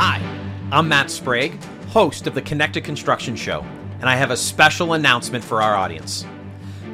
Hi, 0.00 0.22
I'm 0.70 0.86
Matt 0.86 1.10
Sprague, 1.10 1.60
host 1.88 2.28
of 2.28 2.34
the 2.36 2.40
Connected 2.40 2.84
Construction 2.84 3.34
Show, 3.34 3.62
and 3.98 4.08
I 4.08 4.14
have 4.14 4.30
a 4.30 4.36
special 4.36 4.92
announcement 4.92 5.42
for 5.42 5.60
our 5.60 5.74
audience. 5.74 6.24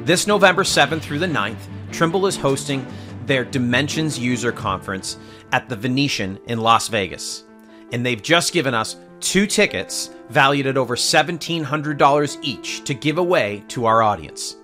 This 0.05 0.25
November 0.25 0.63
7th 0.63 1.01
through 1.01 1.19
the 1.19 1.27
9th, 1.27 1.67
Trimble 1.91 2.25
is 2.25 2.35
hosting 2.35 2.83
their 3.27 3.45
Dimensions 3.45 4.17
User 4.17 4.51
Conference 4.51 5.17
at 5.51 5.69
the 5.69 5.75
Venetian 5.75 6.39
in 6.47 6.61
Las 6.61 6.87
Vegas. 6.87 7.43
And 7.91 8.03
they've 8.03 8.23
just 8.23 8.53
given 8.53 8.73
us 8.73 8.95
two 9.19 9.45
tickets 9.45 10.09
valued 10.29 10.65
at 10.65 10.75
over 10.75 10.95
$1,700 10.95 12.37
each 12.41 12.83
to 12.85 12.95
give 12.95 13.19
away 13.19 13.63
to 13.67 13.85
our 13.85 14.01
audience. 14.01 14.55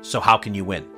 So, 0.00 0.20
how 0.20 0.38
can 0.38 0.54
you 0.54 0.64
win? 0.64 0.88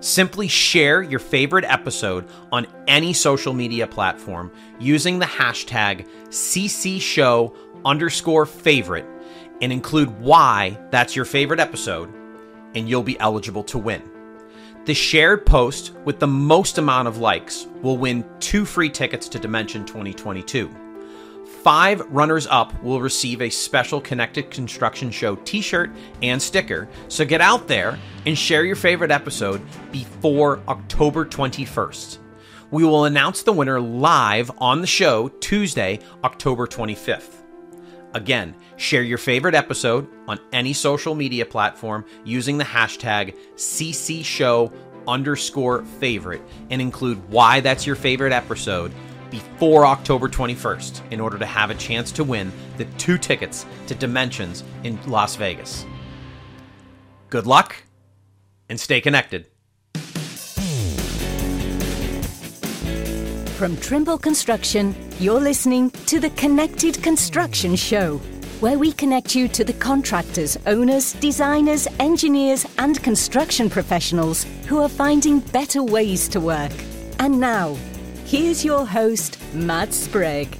Simply 0.00 0.48
share 0.48 1.02
your 1.02 1.18
favorite 1.18 1.66
episode 1.66 2.26
on 2.50 2.66
any 2.88 3.12
social 3.12 3.52
media 3.52 3.86
platform 3.86 4.50
using 4.78 5.18
the 5.18 5.26
hashtag 5.26 6.06
CCShow 6.28 7.54
underscore 7.84 8.46
favorite 8.46 9.06
and 9.60 9.72
include 9.72 10.20
why 10.20 10.78
that's 10.90 11.14
your 11.14 11.26
favorite 11.26 11.60
episode, 11.60 12.10
and 12.74 12.88
you'll 12.88 13.02
be 13.02 13.20
eligible 13.20 13.64
to 13.64 13.78
win. 13.78 14.02
The 14.86 14.94
shared 14.94 15.44
post 15.44 15.94
with 16.06 16.18
the 16.18 16.26
most 16.26 16.78
amount 16.78 17.06
of 17.06 17.18
likes 17.18 17.66
will 17.82 17.98
win 17.98 18.24
two 18.40 18.64
free 18.64 18.88
tickets 18.88 19.28
to 19.28 19.38
Dimension 19.38 19.84
2022. 19.84 20.74
Five 21.62 22.00
runners 22.10 22.46
up 22.46 22.82
will 22.82 23.02
receive 23.02 23.42
a 23.42 23.50
special 23.50 24.00
Connected 24.00 24.50
Construction 24.50 25.10
Show 25.10 25.36
t 25.36 25.60
shirt 25.60 25.90
and 26.22 26.40
sticker. 26.40 26.88
So 27.08 27.26
get 27.26 27.42
out 27.42 27.68
there 27.68 27.98
and 28.24 28.38
share 28.38 28.64
your 28.64 28.76
favorite 28.76 29.10
episode 29.10 29.60
before 29.92 30.60
October 30.68 31.26
21st. 31.26 32.16
We 32.70 32.84
will 32.84 33.04
announce 33.04 33.42
the 33.42 33.52
winner 33.52 33.78
live 33.78 34.50
on 34.56 34.80
the 34.80 34.86
show 34.86 35.28
Tuesday, 35.28 35.98
October 36.24 36.66
25th. 36.66 37.42
Again, 38.14 38.54
share 38.76 39.02
your 39.02 39.18
favorite 39.18 39.54
episode 39.54 40.08
on 40.28 40.40
any 40.54 40.72
social 40.72 41.14
media 41.14 41.44
platform 41.44 42.06
using 42.24 42.56
the 42.56 42.64
hashtag 42.64 43.36
CCShow 43.56 44.72
underscore 45.06 45.84
favorite 45.84 46.42
and 46.70 46.80
include 46.80 47.28
why 47.28 47.60
that's 47.60 47.86
your 47.86 47.96
favorite 47.96 48.32
episode 48.32 48.92
before 49.30 49.86
October 49.86 50.28
21st 50.28 51.12
in 51.12 51.20
order 51.20 51.38
to 51.38 51.46
have 51.46 51.70
a 51.70 51.74
chance 51.74 52.10
to 52.12 52.24
win 52.24 52.52
the 52.76 52.84
two 52.98 53.16
tickets 53.16 53.64
to 53.86 53.94
Dimensions 53.94 54.64
in 54.84 54.98
Las 55.06 55.36
Vegas. 55.36 55.86
Good 57.28 57.46
luck 57.46 57.76
and 58.68 58.78
stay 58.78 59.00
connected. 59.00 59.46
From 63.60 63.76
Trimble 63.76 64.16
Construction, 64.16 64.94
you're 65.18 65.38
listening 65.38 65.90
to 66.06 66.18
the 66.18 66.30
Connected 66.30 67.02
Construction 67.02 67.76
Show, 67.76 68.16
where 68.60 68.78
we 68.78 68.90
connect 68.92 69.34
you 69.34 69.48
to 69.48 69.64
the 69.64 69.74
contractors, 69.74 70.56
owners, 70.66 71.12
designers, 71.14 71.86
engineers, 71.98 72.66
and 72.78 73.02
construction 73.02 73.68
professionals 73.68 74.46
who 74.66 74.78
are 74.78 74.88
finding 74.88 75.40
better 75.40 75.82
ways 75.82 76.26
to 76.28 76.40
work. 76.40 76.72
And 77.18 77.38
now, 77.38 77.76
here's 78.30 78.64
your 78.64 78.86
host, 78.86 79.38
Matt 79.52 79.92
Sprague. 79.92 80.56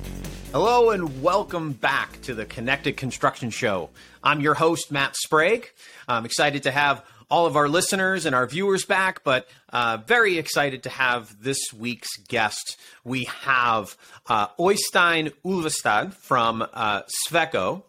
Hello 0.50 0.90
and 0.90 1.22
welcome 1.22 1.72
back 1.72 2.20
to 2.22 2.34
the 2.34 2.44
Connected 2.44 2.96
Construction 2.96 3.50
Show. 3.50 3.90
I'm 4.24 4.40
your 4.40 4.54
host, 4.54 4.90
Matt 4.90 5.14
Sprague. 5.14 5.70
I'm 6.08 6.24
excited 6.24 6.64
to 6.64 6.72
have 6.72 7.04
all 7.30 7.46
of 7.46 7.54
our 7.54 7.68
listeners 7.68 8.26
and 8.26 8.34
our 8.34 8.48
viewers 8.48 8.84
back, 8.84 9.22
but 9.22 9.48
uh, 9.72 9.98
very 10.04 10.36
excited 10.36 10.82
to 10.82 10.90
have 10.90 11.40
this 11.40 11.72
week's 11.72 12.16
guest. 12.26 12.76
We 13.04 13.28
have 13.42 13.96
uh, 14.26 14.48
Øystein 14.58 15.32
Ulvestad 15.44 16.14
from 16.14 16.66
uh, 16.72 17.02
Sweco 17.24 17.84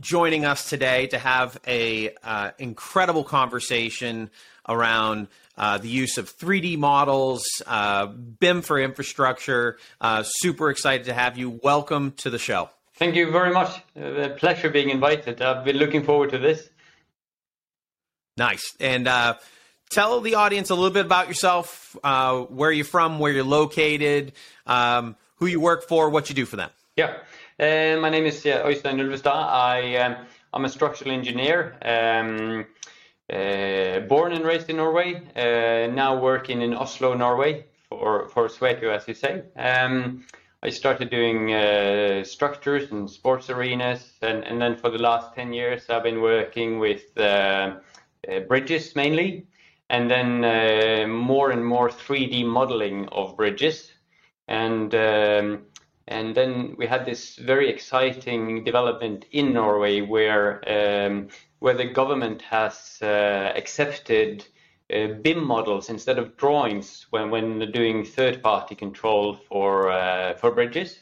joining 0.00 0.44
us 0.44 0.68
today 0.68 1.06
to 1.06 1.18
have 1.18 1.56
a 1.68 2.12
uh, 2.24 2.50
incredible 2.58 3.22
conversation 3.22 4.28
around 4.68 5.28
uh, 5.56 5.78
the 5.78 5.88
use 5.88 6.18
of 6.18 6.36
3D 6.36 6.78
models, 6.78 7.44
uh, 7.66 8.06
BIM 8.06 8.62
for 8.62 8.78
infrastructure. 8.78 9.78
Uh, 10.00 10.22
super 10.24 10.70
excited 10.70 11.06
to 11.06 11.14
have 11.14 11.38
you. 11.38 11.60
Welcome 11.62 12.12
to 12.18 12.30
the 12.30 12.38
show. 12.38 12.70
Thank 12.96 13.16
you 13.16 13.30
very 13.30 13.52
much. 13.52 13.80
A 13.96 14.30
pleasure 14.30 14.70
being 14.70 14.90
invited. 14.90 15.42
I've 15.42 15.64
been 15.64 15.76
looking 15.76 16.04
forward 16.04 16.30
to 16.30 16.38
this. 16.38 16.68
Nice. 18.36 18.74
And 18.80 19.08
uh, 19.08 19.34
tell 19.90 20.20
the 20.20 20.36
audience 20.36 20.70
a 20.70 20.74
little 20.74 20.90
bit 20.90 21.06
about 21.06 21.28
yourself, 21.28 21.96
uh, 22.04 22.40
where 22.40 22.70
you're 22.70 22.84
from, 22.84 23.18
where 23.18 23.32
you're 23.32 23.44
located, 23.44 24.32
um, 24.66 25.16
who 25.36 25.46
you 25.46 25.60
work 25.60 25.88
for, 25.88 26.10
what 26.10 26.28
you 26.28 26.34
do 26.34 26.46
for 26.46 26.56
them. 26.56 26.70
Yeah. 26.96 27.16
Uh, 27.58 28.00
my 28.00 28.10
name 28.10 28.26
is 28.26 28.44
uh, 28.46 28.62
Øystein 28.64 29.00
Ulvestad. 29.00 29.32
I, 29.32 29.96
um, 29.96 30.16
I'm 30.52 30.64
a 30.64 30.68
structural 30.68 31.12
engineer, 31.12 31.76
um, 31.82 32.60
uh, 32.60 32.64
born 33.28 34.32
and 34.32 34.44
raised 34.44 34.68
in 34.70 34.76
Norway, 34.76 35.22
uh, 35.36 35.92
now 35.92 36.18
working 36.20 36.62
in 36.62 36.74
Oslo, 36.74 37.14
Norway 37.14 37.64
for, 37.88 38.28
for 38.28 38.48
Sweco, 38.48 38.94
as 38.94 39.06
you 39.08 39.14
say. 39.14 39.42
Um, 39.56 40.24
I 40.62 40.70
started 40.70 41.10
doing 41.10 41.52
uh, 41.52 42.24
structures 42.24 42.90
and 42.90 43.10
sports 43.10 43.50
arenas, 43.50 44.14
and, 44.22 44.44
and 44.44 44.60
then 44.60 44.76
for 44.76 44.88
the 44.88 44.98
last 44.98 45.34
10 45.34 45.52
years, 45.52 45.90
I've 45.90 46.02
been 46.02 46.22
working 46.22 46.78
with 46.78 47.02
uh, 47.18 47.76
uh, 48.26 48.40
bridges 48.48 48.96
mainly, 48.96 49.46
and 49.90 50.10
then 50.10 50.42
uh, 50.42 51.06
more 51.06 51.50
and 51.50 51.64
more 51.64 51.90
3D 51.90 52.46
modeling 52.46 53.08
of 53.08 53.36
bridges. 53.36 53.92
And 54.48 54.94
um, 54.94 55.66
and 56.06 56.34
then 56.34 56.74
we 56.76 56.86
had 56.86 57.06
this 57.06 57.36
very 57.36 57.70
exciting 57.70 58.64
development 58.64 59.24
in 59.32 59.52
Norway 59.52 60.00
where 60.00 60.60
um, 60.68 61.28
where 61.60 61.74
the 61.74 61.86
government 61.86 62.42
has 62.42 62.98
uh, 63.00 63.52
accepted 63.56 64.46
uh, 64.92 65.08
BIM 65.22 65.46
models 65.46 65.88
instead 65.88 66.18
of 66.18 66.36
drawings 66.36 67.06
when 67.10 67.30
when 67.30 67.72
doing 67.72 68.04
third 68.04 68.42
party 68.42 68.74
control 68.74 69.34
for 69.34 69.90
uh, 69.90 70.34
for 70.34 70.50
bridges. 70.50 70.98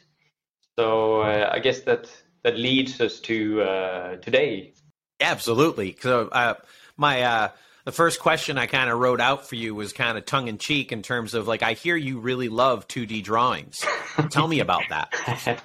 So 0.79 1.21
uh, 1.21 1.49
I 1.51 1.59
guess 1.59 1.81
that 1.81 2.09
that 2.43 2.57
leads 2.57 3.01
us 3.01 3.19
to 3.21 3.61
uh, 3.61 4.15
today. 4.17 4.73
Absolutely. 5.19 5.97
So 5.99 6.29
uh, 6.29 6.55
my 6.97 7.51
the 7.85 7.91
first 7.91 8.19
question 8.19 8.57
I 8.57 8.65
kind 8.65 8.89
of 8.89 8.97
wrote 8.99 9.19
out 9.19 9.47
for 9.47 9.55
you 9.55 9.75
was 9.75 9.91
kind 9.91 10.17
of 10.17 10.25
tongue 10.25 10.47
in 10.47 10.57
cheek 10.57 10.91
in 10.91 11.01
terms 11.01 11.33
of 11.33 11.47
like 11.47 11.63
I 11.63 11.73
hear 11.73 11.95
you 11.95 12.19
really 12.19 12.49
love 12.49 12.87
2D 12.87 13.23
drawings. 13.23 13.85
Tell 14.29 14.47
me 14.47 14.59
about 14.59 14.83
that. 14.89 15.11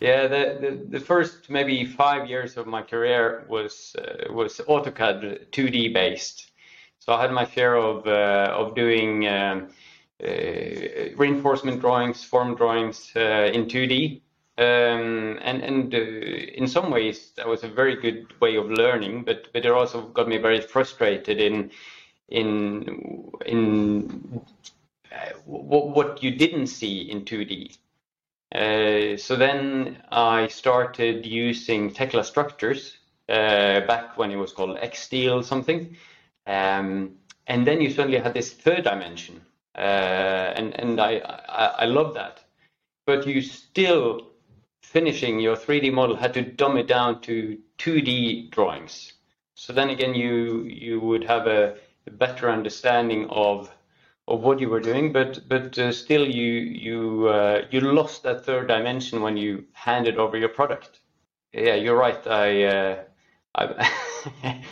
yeah, 0.00 0.26
the, 0.26 0.58
the, 0.60 0.98
the 0.98 1.00
first 1.00 1.48
maybe 1.48 1.86
five 1.86 2.28
years 2.28 2.56
of 2.56 2.66
my 2.66 2.82
career 2.82 3.46
was 3.48 3.96
uh, 3.98 4.32
was 4.32 4.58
AutoCAD 4.58 5.48
2D 5.50 5.92
based. 5.94 6.50
So 6.98 7.14
I 7.14 7.22
had 7.22 7.32
my 7.32 7.46
share 7.46 7.76
of 7.76 8.06
uh, 8.06 8.54
of 8.54 8.74
doing 8.74 9.26
um, 9.26 9.68
uh, 10.22 10.28
reinforcement 11.16 11.80
drawings, 11.80 12.22
form 12.22 12.54
drawings 12.54 13.10
uh, 13.16 13.50
in 13.52 13.66
2D. 13.66 14.20
Um, 14.58 15.38
and 15.42 15.62
and 15.62 15.94
uh, 15.94 15.98
in 15.98 16.66
some 16.68 16.90
ways 16.90 17.32
that 17.36 17.48
was 17.48 17.64
a 17.64 17.68
very 17.68 17.96
good 17.96 18.38
way 18.38 18.56
of 18.56 18.70
learning, 18.70 19.24
but 19.24 19.50
but 19.52 19.64
it 19.64 19.72
also 19.72 20.08
got 20.08 20.28
me 20.28 20.36
very 20.36 20.60
frustrated 20.60 21.40
in 21.40 21.70
in 22.28 23.30
in 23.46 24.42
uh, 25.10 25.30
what 25.46 25.88
what 25.88 26.22
you 26.22 26.32
didn't 26.32 26.66
see 26.66 27.10
in 27.10 27.24
2D. 27.24 27.78
Uh, 28.54 29.16
so 29.16 29.36
then 29.36 30.02
I 30.10 30.48
started 30.48 31.24
using 31.24 31.90
Tekla 31.90 32.22
structures 32.22 32.98
uh, 33.30 33.80
back 33.86 34.18
when 34.18 34.30
it 34.30 34.36
was 34.36 34.52
called 34.52 34.76
XSteel 34.76 35.42
something, 35.42 35.96
um, 36.46 37.12
and 37.46 37.66
then 37.66 37.80
you 37.80 37.90
suddenly 37.90 38.18
had 38.18 38.34
this 38.34 38.52
third 38.52 38.84
dimension, 38.84 39.40
uh, 39.78 40.52
and 40.56 40.78
and 40.78 41.00
I, 41.00 41.22
I 41.48 41.64
I 41.64 41.84
love 41.86 42.12
that, 42.14 42.44
but 43.06 43.26
you 43.26 43.40
still 43.40 44.31
finishing 44.82 45.40
your 45.40 45.56
3D 45.56 45.92
model 45.92 46.16
had 46.16 46.34
to 46.34 46.42
dumb 46.42 46.76
it 46.76 46.86
down 46.86 47.20
to 47.22 47.58
2D 47.78 48.50
drawings. 48.50 49.12
So 49.54 49.72
then 49.72 49.90
again, 49.90 50.14
you 50.14 50.64
you 50.64 51.00
would 51.00 51.24
have 51.24 51.46
a, 51.46 51.76
a 52.06 52.10
better 52.10 52.50
understanding 52.50 53.28
of 53.30 53.70
of 54.28 54.40
what 54.40 54.60
you 54.60 54.68
were 54.68 54.80
doing, 54.80 55.12
but 55.12 55.48
but 55.48 55.78
uh, 55.78 55.92
still 55.92 56.26
you 56.26 56.52
you 56.52 57.28
uh, 57.28 57.62
you 57.70 57.80
lost 57.80 58.22
that 58.24 58.44
third 58.44 58.68
dimension 58.68 59.22
when 59.22 59.36
you 59.36 59.64
handed 59.72 60.18
over 60.18 60.36
your 60.36 60.48
product. 60.48 61.00
Yeah, 61.52 61.74
you're 61.74 61.96
right. 61.96 62.26
I 62.26 62.64
uh, 62.64 63.04
I, 63.54 63.90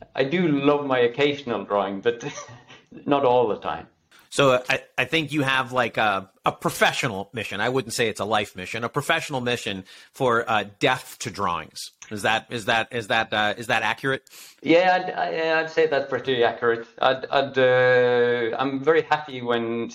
I 0.14 0.24
do 0.24 0.48
love 0.48 0.86
my 0.86 0.98
occasional 1.00 1.64
drawing, 1.64 2.00
but 2.00 2.24
not 3.06 3.24
all 3.24 3.48
the 3.48 3.58
time. 3.58 3.86
So 4.30 4.62
I, 4.68 4.82
I 4.96 5.04
think 5.06 5.32
you 5.32 5.42
have 5.42 5.72
like 5.72 5.96
a, 5.96 6.30
a 6.46 6.52
professional 6.52 7.30
mission. 7.32 7.60
I 7.60 7.68
wouldn't 7.68 7.92
say 7.94 8.08
it's 8.08 8.20
a 8.20 8.24
life 8.24 8.54
mission, 8.54 8.84
a 8.84 8.88
professional 8.88 9.40
mission 9.40 9.84
for 10.12 10.48
uh, 10.48 10.64
death 10.78 11.16
to 11.20 11.30
drawings. 11.30 11.90
Is 12.10 12.22
that 12.22 12.46
is 12.50 12.64
that 12.66 12.88
is 12.92 13.08
that 13.08 13.32
uh, 13.32 13.54
is 13.58 13.66
that 13.66 13.82
accurate? 13.82 14.22
Yeah, 14.62 15.14
I'd, 15.16 15.34
I'd 15.64 15.70
say 15.70 15.86
that's 15.88 16.08
pretty 16.08 16.44
accurate. 16.44 16.86
I'd, 17.00 17.26
I'd 17.26 17.58
uh, 17.58 18.56
I'm 18.56 18.82
very 18.82 19.02
happy 19.02 19.42
when 19.42 19.90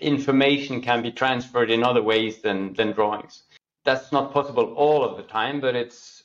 information 0.00 0.80
can 0.80 1.02
be 1.02 1.12
transferred 1.12 1.70
in 1.70 1.84
other 1.84 2.02
ways 2.02 2.42
than 2.42 2.74
than 2.74 2.92
drawings. 2.92 3.42
that's 3.84 4.12
not 4.12 4.32
possible 4.32 4.72
all 4.74 5.04
of 5.04 5.16
the 5.16 5.22
time, 5.22 5.60
but 5.60 5.76
it's 5.76 6.24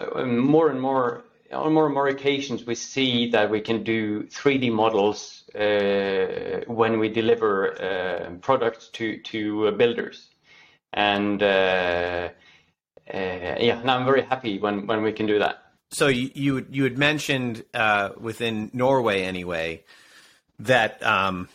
uh, 0.00 0.24
more 0.24 0.68
and 0.68 0.80
more 0.80 1.24
on 1.52 1.72
more 1.72 1.86
and 1.86 1.94
more 1.94 2.08
occasions 2.08 2.66
we 2.66 2.74
see 2.74 3.30
that 3.30 3.50
we 3.50 3.60
can 3.60 3.82
do 3.84 4.24
3D 4.24 4.72
models 4.72 5.44
uh, 5.54 6.64
when 6.66 6.98
we 6.98 7.08
deliver 7.08 7.82
uh, 7.82 8.30
products 8.40 8.88
to 8.88 9.18
to 9.18 9.70
builders, 9.72 10.28
and 10.92 11.42
uh, 11.42 12.28
uh, 13.12 13.16
yeah, 13.16 13.80
and 13.80 13.90
I'm 13.90 14.04
very 14.04 14.22
happy 14.22 14.58
when 14.58 14.86
when 14.86 15.02
we 15.02 15.12
can 15.12 15.26
do 15.26 15.38
that. 15.38 15.62
So 15.90 16.08
you 16.08 16.30
you, 16.34 16.66
you 16.70 16.84
had 16.84 16.98
mentioned 16.98 17.64
uh, 17.74 18.10
within 18.18 18.70
Norway 18.72 19.22
anyway 19.22 19.84
that 20.58 21.02
um, 21.02 21.48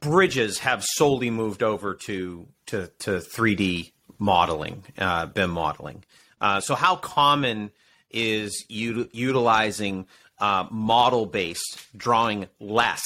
bridges 0.00 0.58
have 0.58 0.84
solely 0.84 1.30
moved 1.30 1.62
over 1.62 1.94
to 1.94 2.48
to 2.66 2.90
to 3.00 3.10
3D 3.12 3.92
modeling, 4.18 4.84
uh, 4.98 5.26
BIM 5.26 5.50
modeling. 5.50 6.04
Uh, 6.40 6.60
so 6.60 6.74
how 6.74 6.96
common 6.96 7.70
is 8.10 8.64
u- 8.68 9.08
utilizing 9.12 10.06
uh, 10.38 10.66
model 10.70 11.26
based 11.26 11.86
drawing 11.96 12.48
less 12.58 13.02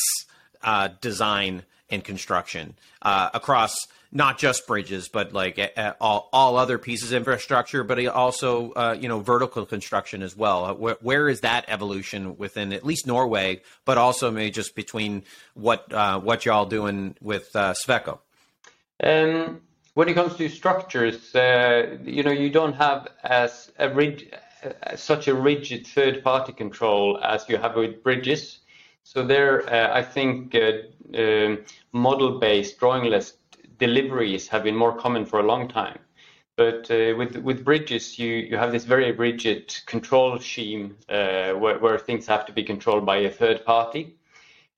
uh, 0.62 0.88
design 1.00 1.64
and 1.90 2.02
construction 2.04 2.74
uh, 3.02 3.30
across 3.34 3.86
not 4.14 4.38
just 4.38 4.66
bridges, 4.68 5.08
but 5.08 5.32
like 5.32 5.58
all, 6.00 6.28
all 6.32 6.56
other 6.56 6.78
pieces 6.78 7.10
of 7.10 7.16
infrastructure, 7.16 7.82
but 7.82 8.06
also 8.06 8.70
uh, 8.72 8.96
you 8.98 9.08
know 9.08 9.18
vertical 9.20 9.66
construction 9.66 10.22
as 10.22 10.36
well. 10.36 10.64
Uh, 10.64 10.74
where, 10.74 10.96
where 11.02 11.28
is 11.28 11.40
that 11.40 11.64
evolution 11.66 12.38
within 12.38 12.72
at 12.72 12.84
least 12.84 13.06
Norway, 13.06 13.60
but 13.84 13.98
also 13.98 14.30
maybe 14.30 14.52
just 14.52 14.76
between 14.76 15.24
what 15.54 15.92
uh, 15.92 16.20
what 16.20 16.44
y'all 16.44 16.64
doing 16.64 17.16
with 17.20 17.54
uh? 17.56 17.74
Um, 19.02 19.60
when 19.94 20.08
it 20.08 20.14
comes 20.14 20.36
to 20.36 20.48
structures, 20.48 21.34
uh, 21.34 21.98
you 22.04 22.22
know 22.22 22.30
you 22.30 22.50
don't 22.50 22.74
have 22.74 23.08
as 23.24 23.72
a 23.78 23.92
rig- 23.92 24.32
such 24.96 25.28
a 25.28 25.34
rigid 25.34 25.86
third-party 25.86 26.52
control 26.52 27.18
as 27.22 27.48
you 27.48 27.58
have 27.58 27.76
with 27.76 28.02
bridges. 28.02 28.60
So 29.02 29.26
there, 29.26 29.68
uh, 29.68 29.98
I 29.98 30.02
think 30.02 30.54
um, 30.54 31.64
model-based, 31.92 32.78
drawing 32.78 33.04
list 33.10 33.36
deliveries 33.78 34.48
have 34.48 34.64
been 34.64 34.76
more 34.76 34.96
common 34.96 35.26
for 35.26 35.40
a 35.40 35.42
long 35.42 35.68
time. 35.68 35.98
But 36.56 36.88
uh, 36.90 37.14
with 37.18 37.36
with 37.36 37.64
bridges, 37.64 38.18
you 38.18 38.30
you 38.30 38.56
have 38.56 38.70
this 38.70 38.84
very 38.84 39.10
rigid 39.10 39.74
control 39.86 40.38
scheme 40.38 40.96
uh, 41.08 41.52
where, 41.52 41.78
where 41.80 41.98
things 41.98 42.26
have 42.28 42.46
to 42.46 42.52
be 42.52 42.62
controlled 42.62 43.04
by 43.04 43.16
a 43.16 43.30
third 43.30 43.64
party. 43.64 44.16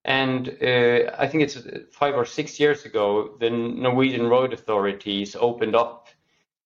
And 0.05 0.49
uh, 0.62 1.12
I 1.19 1.27
think 1.27 1.43
it's 1.43 1.59
five 1.91 2.15
or 2.15 2.25
six 2.25 2.59
years 2.59 2.87
ago, 2.87 3.37
the 3.41 3.50
Norwegian 3.50 4.27
road 4.29 4.53
authorities 4.53 5.37
opened 5.37 5.77
up 5.77 6.09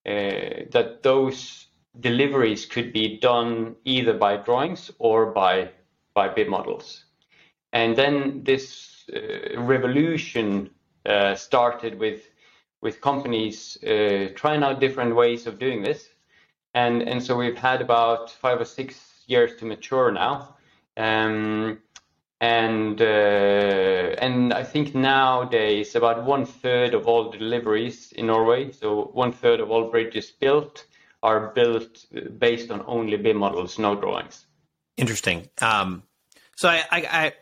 uh, 0.06 0.68
that 0.70 1.00
those 1.02 1.66
deliveries 1.98 2.66
could 2.66 2.92
be 2.92 3.18
done 3.18 3.74
either 3.84 4.14
by 4.14 4.36
drawings 4.36 4.90
or 4.98 5.26
by 5.32 5.70
by 6.14 6.28
BIM 6.28 6.50
models. 6.50 7.04
And 7.72 7.96
then 7.96 8.42
this 8.44 9.04
uh, 9.14 9.60
revolution 9.60 10.70
uh, 11.06 11.34
started 11.34 11.98
with 11.98 12.28
with 12.82 13.00
companies 13.00 13.76
uh, 13.84 14.28
trying 14.34 14.62
out 14.62 14.80
different 14.80 15.14
ways 15.14 15.46
of 15.46 15.58
doing 15.58 15.82
this, 15.82 16.08
and 16.74 17.02
and 17.02 17.22
so 17.22 17.36
we've 17.36 17.58
had 17.58 17.80
about 17.80 18.30
five 18.30 18.60
or 18.60 18.64
six 18.64 19.24
years 19.26 19.56
to 19.56 19.64
mature 19.64 20.10
now, 20.10 20.56
um, 20.96 21.78
and 22.40 23.00
uh, 23.00 24.14
and 24.24 24.52
I 24.52 24.64
think 24.64 24.94
nowadays 24.94 25.94
about 25.94 26.24
one 26.24 26.46
third 26.46 26.94
of 26.94 27.06
all 27.06 27.30
deliveries 27.30 28.12
in 28.12 28.26
Norway, 28.26 28.72
so 28.72 29.10
one 29.12 29.32
third 29.32 29.60
of 29.60 29.70
all 29.70 29.90
bridges 29.90 30.30
built 30.30 30.86
are 31.22 31.52
built 31.54 32.06
based 32.38 32.70
on 32.70 32.82
only 32.86 33.16
BIM 33.16 33.36
models, 33.36 33.78
no 33.78 33.94
drawings. 33.94 34.46
Interesting. 34.96 35.48
Um, 35.60 36.02
so 36.56 36.68
I, 36.68 36.84
I 36.90 37.32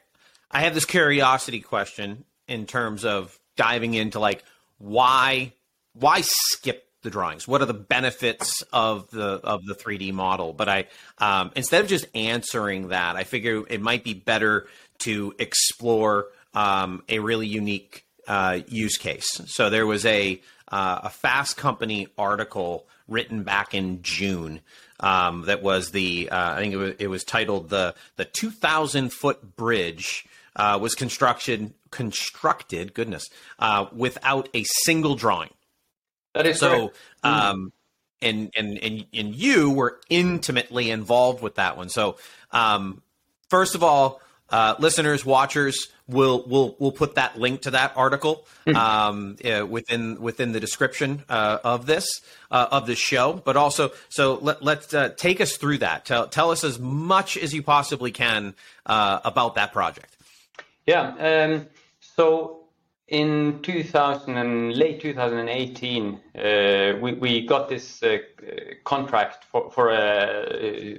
I 0.51 0.61
have 0.61 0.75
this 0.75 0.85
curiosity 0.85 1.61
question 1.61 2.25
in 2.47 2.67
terms 2.67 3.05
of 3.05 3.39
diving 3.57 3.95
into 3.95 4.19
like 4.19 4.45
why 4.79 5.53
why 5.93 6.23
skip 6.23 6.89
the 7.03 7.11
drawings? 7.11 7.47
What 7.47 7.63
are 7.63 7.67
the 7.67 7.75
benefits 7.75 8.63
of 8.73 9.11
the 9.11 9.41
of 9.45 9.65
the 9.65 9.75
3D 9.75 10.13
model? 10.13 10.53
But 10.53 10.69
I 10.69 10.87
um, 11.19 11.53
instead 11.57 11.83
of 11.83 11.89
just 11.89 12.07
answering 12.15 12.89
that, 12.89 13.17
I 13.17 13.25
figure 13.25 13.65
it 13.69 13.81
might 13.81 14.05
be 14.05 14.15
better 14.15 14.67
to 14.99 15.35
explore 15.39 16.27
um, 16.55 17.03
a 17.09 17.19
really 17.19 17.47
unique 17.47 18.05
uh, 18.27 18.61
use 18.69 18.97
case. 18.97 19.29
So 19.47 19.71
there 19.71 19.87
was 19.87 20.05
a 20.07 20.41
uh, 20.71 21.01
a 21.05 21.11
Fast 21.11 21.57
Company 21.57 22.09
article 22.17 22.87
written 23.09 23.43
back 23.43 23.75
in 23.75 24.03
June 24.03 24.61
um, 25.01 25.43
that 25.43 25.63
was 25.63 25.91
the 25.91 26.29
uh, 26.31 26.55
I 26.55 26.61
think 26.61 26.75
it 26.75 26.77
was, 26.77 26.95
it 26.99 27.07
was 27.09 27.25
titled 27.25 27.71
the 27.71 27.95
the 28.17 28.25
2,000 28.25 29.13
foot 29.13 29.57
bridge 29.57 30.27
uh, 30.57 30.79
was 30.81 30.95
constructed 30.95 31.73
constructed 31.91 32.95
goodness 32.95 33.29
uh, 33.59 33.87
without 33.93 34.49
a 34.55 34.65
single 34.65 35.15
drawing. 35.15 35.51
That 36.35 36.47
is 36.47 36.59
so. 36.59 36.93
Um, 37.23 37.73
and, 38.21 38.51
and 38.57 38.79
and 38.79 39.07
and 39.15 39.35
you 39.35 39.71
were 39.71 40.01
intimately 40.11 40.91
involved 40.91 41.41
with 41.41 41.55
that 41.55 41.77
one. 41.77 41.89
So, 41.89 42.17
um, 42.51 43.03
first 43.49 43.77
of 43.77 43.85
all, 43.85 44.21
uh, 44.51 44.75
listeners, 44.79 45.25
watchers, 45.25 45.89
we'll 46.07 46.45
we'll 46.47 46.77
we'll 46.79 46.93
put 46.93 47.15
that 47.17 47.39
link 47.39 47.63
to 47.63 47.73
that 47.73 47.93
article 47.97 48.47
hmm. 48.67 48.75
um, 48.77 49.37
uh, 49.45 49.67
within 49.67 50.21
within 50.21 50.53
the 50.53 50.61
description 50.61 51.25
uh, 51.29 51.59
of 51.63 51.87
this 51.87 52.21
uh, 52.51 52.69
of 52.71 52.87
this 52.87 52.99
show. 52.99 53.35
But 53.45 53.57
also, 53.57 53.91
so 54.09 54.39
let 54.41 54.63
let's 54.63 54.93
uh, 54.95 55.11
take 55.17 55.41
us 55.41 55.57
through 55.57 55.79
that. 55.79 56.05
Tell 56.05 56.27
tell 56.29 56.51
us 56.51 56.65
as 56.65 56.79
much 56.79 57.37
as 57.37 57.53
you 57.53 57.63
possibly 57.63 58.11
can 58.11 58.55
uh, 58.87 59.21
about 59.25 59.55
that 59.57 59.73
project. 59.73 60.17
Yeah. 60.87 61.15
Um, 61.19 61.67
so 62.01 62.59
in 63.09 63.61
2000 63.63 64.37
and 64.37 64.75
late 64.75 65.01
2018, 65.01 66.15
uh, 66.15 66.99
we, 67.01 67.13
we 67.15 67.47
got 67.47 67.69
this 67.69 68.03
uh, 68.03 68.19
contract 68.85 69.45
for, 69.45 69.71
for 69.71 69.91
a, 69.91 70.99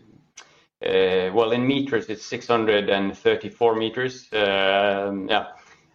well, 0.82 1.52
in 1.52 1.66
meters, 1.68 2.08
it's 2.10 2.26
634 2.26 3.76
meters. 3.76 4.28
Um, 4.34 5.28
yeah. 5.30 5.48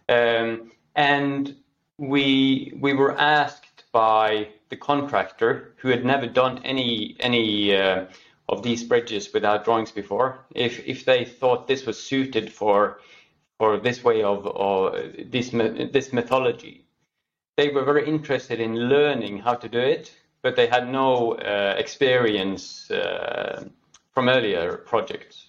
Um, 0.07 0.71
and 0.95 1.55
we, 1.97 2.73
we 2.79 2.93
were 2.93 3.17
asked 3.17 3.83
by 3.91 4.49
the 4.69 4.77
contractor, 4.77 5.73
who 5.77 5.89
had 5.89 6.05
never 6.05 6.27
done 6.27 6.59
any, 6.63 7.15
any 7.19 7.75
uh, 7.75 8.05
of 8.49 8.63
these 8.63 8.83
bridges 8.83 9.33
without 9.33 9.65
drawings 9.65 9.91
before, 9.91 10.45
if, 10.53 10.85
if 10.85 11.05
they 11.05 11.25
thought 11.25 11.67
this 11.67 11.85
was 11.85 12.01
suited 12.01 12.51
for 12.51 12.99
or 13.59 13.77
this 13.77 14.03
way 14.03 14.23
of 14.23 14.45
or 14.45 14.99
this 15.25 15.49
this 15.49 16.11
methodology. 16.13 16.85
They 17.57 17.69
were 17.69 17.85
very 17.85 18.07
interested 18.07 18.59
in 18.59 18.89
learning 18.89 19.39
how 19.39 19.55
to 19.55 19.69
do 19.69 19.79
it, 19.79 20.11
but 20.41 20.55
they 20.55 20.67
had 20.67 20.91
no 20.91 21.35
uh, 21.35 21.75
experience 21.77 22.91
uh, 22.91 23.63
from 24.15 24.29
earlier 24.29 24.77
projects. 24.77 25.47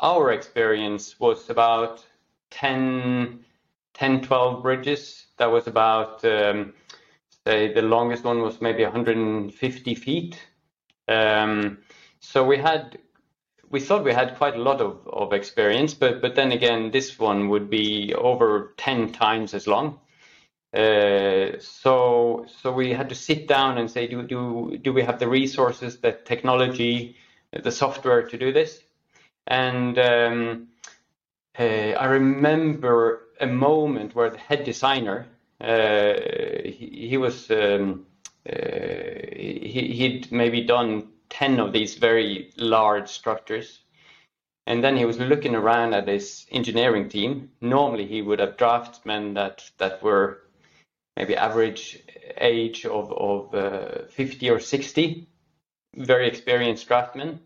Our 0.00 0.32
experience 0.32 1.18
was 1.18 1.48
about 1.50 2.04
10, 2.50 3.40
10 3.94 4.20
12 4.20 4.62
bridges. 4.62 5.26
That 5.38 5.50
was 5.50 5.66
about, 5.66 6.24
um, 6.24 6.74
say, 7.46 7.72
the 7.72 7.82
longest 7.82 8.22
one 8.22 8.42
was 8.42 8.60
maybe 8.60 8.84
150 8.84 9.94
feet. 9.94 10.38
Um, 11.08 11.78
so 12.20 12.44
we 12.44 12.58
had 12.58 12.98
we 13.70 13.80
thought 13.80 14.04
we 14.04 14.12
had 14.12 14.36
quite 14.36 14.56
a 14.56 14.62
lot 14.62 14.80
of, 14.80 15.06
of 15.06 15.32
experience, 15.32 15.94
but 15.94 16.20
but 16.20 16.34
then 16.34 16.52
again, 16.52 16.90
this 16.90 17.18
one 17.18 17.48
would 17.48 17.70
be 17.70 18.14
over 18.14 18.74
ten 18.76 19.12
times 19.12 19.54
as 19.54 19.66
long. 19.66 20.00
Uh, 20.74 21.58
so 21.58 22.46
so 22.62 22.72
we 22.72 22.92
had 22.92 23.08
to 23.08 23.14
sit 23.14 23.48
down 23.48 23.78
and 23.78 23.90
say, 23.90 24.06
do 24.06 24.22
do 24.22 24.78
do 24.82 24.92
we 24.92 25.02
have 25.02 25.18
the 25.18 25.28
resources, 25.28 25.98
the 25.98 26.12
technology, 26.12 27.16
the 27.52 27.72
software 27.72 28.22
to 28.28 28.38
do 28.38 28.52
this? 28.52 28.80
And 29.46 29.98
um, 29.98 30.68
uh, 31.58 31.62
I 31.62 32.04
remember 32.06 33.28
a 33.40 33.46
moment 33.46 34.14
where 34.14 34.30
the 34.30 34.38
head 34.38 34.64
designer, 34.64 35.26
uh, 35.60 36.14
he, 36.64 37.08
he, 37.10 37.16
was 37.16 37.50
um, 37.50 38.06
uh, 38.48 38.54
he, 39.32 39.92
he'd 39.96 40.30
maybe 40.30 40.62
done 40.62 41.08
10 41.30 41.60
of 41.60 41.72
these 41.72 41.96
very 41.96 42.50
large 42.56 43.08
structures. 43.08 43.80
And 44.66 44.84
then 44.84 44.96
he 44.96 45.04
was 45.04 45.18
looking 45.18 45.54
around 45.54 45.94
at 45.94 46.06
his 46.06 46.46
engineering 46.52 47.08
team. 47.08 47.50
Normally, 47.60 48.06
he 48.06 48.22
would 48.22 48.38
have 48.38 48.56
draftsmen 48.56 49.34
that, 49.34 49.68
that 49.78 50.02
were 50.02 50.42
maybe 51.16 51.36
average 51.36 51.98
age 52.38 52.86
of, 52.86 53.12
of 53.12 53.54
uh, 53.54 54.06
50 54.10 54.50
or 54.50 54.60
60, 54.60 55.26
very 55.96 56.28
experienced 56.28 56.88
draftsmen. 56.88 57.40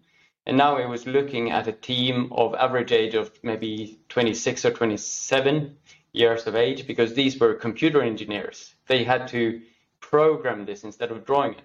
And 0.46 0.56
now 0.56 0.78
he 0.78 0.86
was 0.86 1.06
looking 1.06 1.50
at 1.52 1.68
a 1.68 1.72
team 1.72 2.28
of 2.32 2.54
average 2.54 2.92
age 2.92 3.14
of 3.14 3.32
maybe 3.42 3.98
26 4.10 4.64
or 4.66 4.72
27 4.72 5.76
years 6.12 6.46
of 6.46 6.56
age 6.56 6.86
because 6.86 7.14
these 7.14 7.38
were 7.40 7.54
computer 7.54 8.02
engineers. 8.02 8.74
They 8.86 9.04
had 9.04 9.28
to 9.28 9.62
program 10.00 10.66
this 10.66 10.84
instead 10.84 11.10
of 11.10 11.24
drawing 11.26 11.54
it. 11.54 11.62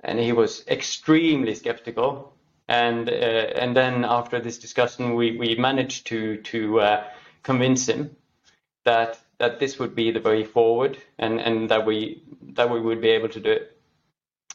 and 0.00 0.18
he 0.18 0.32
was 0.32 0.64
extremely 0.68 1.54
skeptical. 1.54 2.32
And 2.68 3.08
uh, 3.08 3.12
and 3.12 3.76
then 3.76 4.04
after 4.04 4.40
this 4.40 4.58
discussion, 4.58 5.14
we, 5.14 5.36
we 5.36 5.54
managed 5.56 6.06
to 6.08 6.38
to 6.38 6.80
uh, 6.80 7.04
convince 7.42 7.88
him 7.88 8.16
that 8.84 9.20
that 9.38 9.60
this 9.60 9.78
would 9.78 9.94
be 9.94 10.10
the 10.10 10.20
way 10.20 10.44
forward, 10.44 10.98
and, 11.18 11.40
and 11.40 11.70
that 11.70 11.86
we 11.86 12.22
that 12.54 12.70
we 12.70 12.80
would 12.80 13.00
be 13.00 13.10
able 13.10 13.28
to 13.30 13.40
do 13.40 13.50
it. 13.52 13.78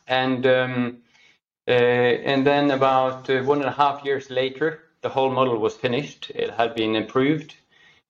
And 0.07 0.45
um, 0.47 0.97
and 1.67 2.45
then 2.45 2.71
about 2.71 3.29
uh, 3.29 3.43
one 3.43 3.59
and 3.59 3.69
a 3.69 3.71
half 3.71 4.03
years 4.03 4.29
later, 4.29 4.83
the 5.01 5.09
whole 5.09 5.31
model 5.31 5.57
was 5.57 5.75
finished. 5.75 6.31
It 6.33 6.51
had 6.51 6.75
been 6.75 6.95
improved. 6.95 7.55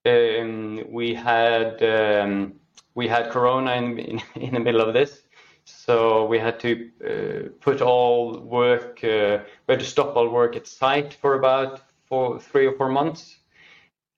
Um, 0.06 0.84
we 0.90 1.14
had 1.14 1.82
um, 1.84 2.54
we 2.96 3.08
had 3.08 3.30
Corona 3.30 3.74
in, 3.74 4.00
in, 4.00 4.22
in 4.36 4.54
the 4.54 4.60
middle 4.60 4.82
of 4.82 4.94
this, 4.94 5.22
so 5.66 6.26
we 6.26 6.40
had 6.40 6.60
to 6.62 6.90
uh, 7.06 7.50
put 7.60 7.82
all 7.82 8.40
work. 8.40 9.04
Uh, 9.04 9.40
we 9.68 9.74
had 9.74 9.80
to 9.80 9.86
stop 9.86 10.16
all 10.16 10.30
work 10.30 10.56
at 10.56 10.68
site 10.68 11.14
for 11.14 11.36
about 11.36 11.82
four, 12.08 12.40
three 12.40 12.66
or 12.66 12.76
four 12.78 12.90
months. 12.90 13.38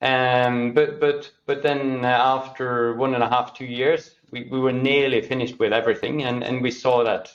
Um, 0.01 0.73
but 0.73 0.99
but 0.99 1.31
but 1.45 1.63
then 1.63 2.03
after 2.05 2.93
one 2.93 3.13
and 3.13 3.23
a 3.23 3.29
half, 3.29 3.53
two 3.53 3.65
years, 3.65 4.15
we, 4.31 4.47
we 4.51 4.59
were 4.59 4.73
nearly 4.73 5.21
finished 5.21 5.59
with 5.59 5.71
everything, 5.73 6.23
and, 6.23 6.43
and 6.43 6.61
we 6.61 6.71
saw 6.71 7.03
that 7.03 7.31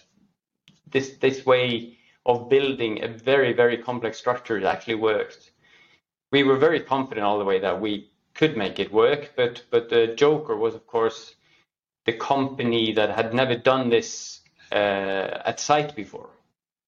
this 0.90 1.16
this 1.18 1.44
way 1.46 1.96
of 2.26 2.48
building 2.48 3.02
a 3.02 3.08
very 3.08 3.52
very 3.52 3.78
complex 3.78 4.18
structure 4.18 4.64
actually 4.66 4.96
worked. 4.96 5.52
We 6.30 6.42
were 6.42 6.56
very 6.56 6.80
confident 6.80 7.24
all 7.24 7.38
the 7.38 7.44
way 7.44 7.58
that 7.60 7.80
we 7.80 8.10
could 8.34 8.56
make 8.56 8.78
it 8.78 8.92
work, 8.92 9.32
but 9.36 9.62
but 9.70 9.88
the 9.88 10.08
Joker 10.08 10.56
was 10.56 10.74
of 10.74 10.86
course 10.86 11.34
the 12.04 12.12
company 12.12 12.92
that 12.92 13.10
had 13.10 13.34
never 13.34 13.56
done 13.56 13.90
this 13.90 14.40
uh, 14.72 15.42
at 15.44 15.60
site 15.60 15.94
before, 15.96 16.30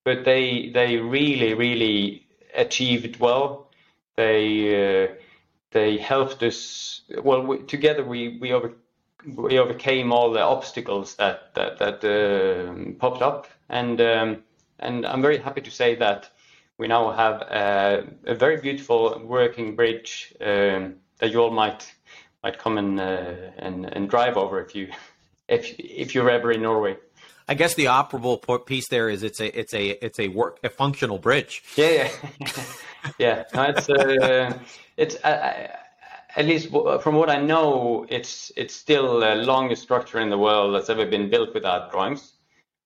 but 0.05 0.25
they 0.25 0.71
they 0.71 0.97
really 0.97 1.55
really 1.55 2.27
achieved 2.55 3.19
well. 3.19 3.69
They 4.17 5.05
uh, 5.05 5.15
they 5.73 5.99
helped 5.99 6.43
us 6.43 7.03
well 7.23 7.43
we, 7.43 7.59
together 7.63 8.05
we 8.05 8.39
we 8.39 8.53
over 8.53 8.75
we 9.27 9.59
overcame 9.59 10.13
all 10.13 10.33
the 10.33 10.41
obstacles 10.41 11.17
that 11.17 11.55
that 11.55 11.79
that 11.79 12.05
uh, 12.05 12.93
popped 12.99 13.23
up 13.23 13.47
and 13.69 14.01
um, 14.01 14.43
and 14.79 15.07
I'm 15.07 15.23
very 15.23 15.39
happy 15.39 15.61
to 15.61 15.71
say 15.71 15.95
that 15.97 16.31
we 16.79 16.89
now 16.89 17.13
have 17.13 17.43
a, 17.43 18.07
a 18.25 18.35
very 18.35 18.57
beautiful 18.61 19.21
working 19.25 19.77
bridge 19.77 20.35
um, 20.41 20.97
that 21.19 21.31
you 21.31 21.41
all 21.41 21.51
might 21.51 21.93
might 22.43 22.59
come 22.59 22.79
and, 22.79 22.99
uh, 22.99 23.35
and 23.59 23.85
and 23.85 24.09
drive 24.09 24.37
over 24.37 24.61
if 24.63 24.75
you 24.75 24.89
if 25.49 25.75
if 25.79 26.15
you're 26.15 26.31
ever 26.31 26.51
in 26.51 26.63
Norway. 26.63 26.97
I 27.47 27.55
guess 27.55 27.75
the 27.75 27.87
operable 27.87 28.65
piece 28.65 28.89
there 28.89 29.09
is 29.11 29.23
it's 29.23 29.41
a 29.41 29.59
it's 29.59 29.75
a 29.75 30.05
it's 30.05 30.19
a 30.19 30.29
work 30.29 30.59
a 30.65 30.71
functional 30.71 31.19
bridge. 31.19 31.63
Yeah, 31.77 32.09
yeah, 32.39 32.63
yeah. 33.19 33.45
No, 33.55 33.63
it's 33.65 33.91
uh, 33.91 34.59
it's 34.97 35.17
uh, 35.17 35.69
at 36.37 36.47
least 36.47 36.69
from 36.69 37.15
what 37.15 37.31
I 37.31 37.41
know, 37.41 38.07
it's 38.09 38.53
it's 38.57 38.75
still 38.75 39.21
the 39.21 39.35
longest 39.37 39.83
structure 39.83 40.21
in 40.21 40.31
the 40.31 40.39
world 40.39 40.75
that's 40.75 40.91
ever 40.91 41.07
been 41.07 41.31
built 41.31 41.55
without 41.55 41.91
drawings. 41.91 42.33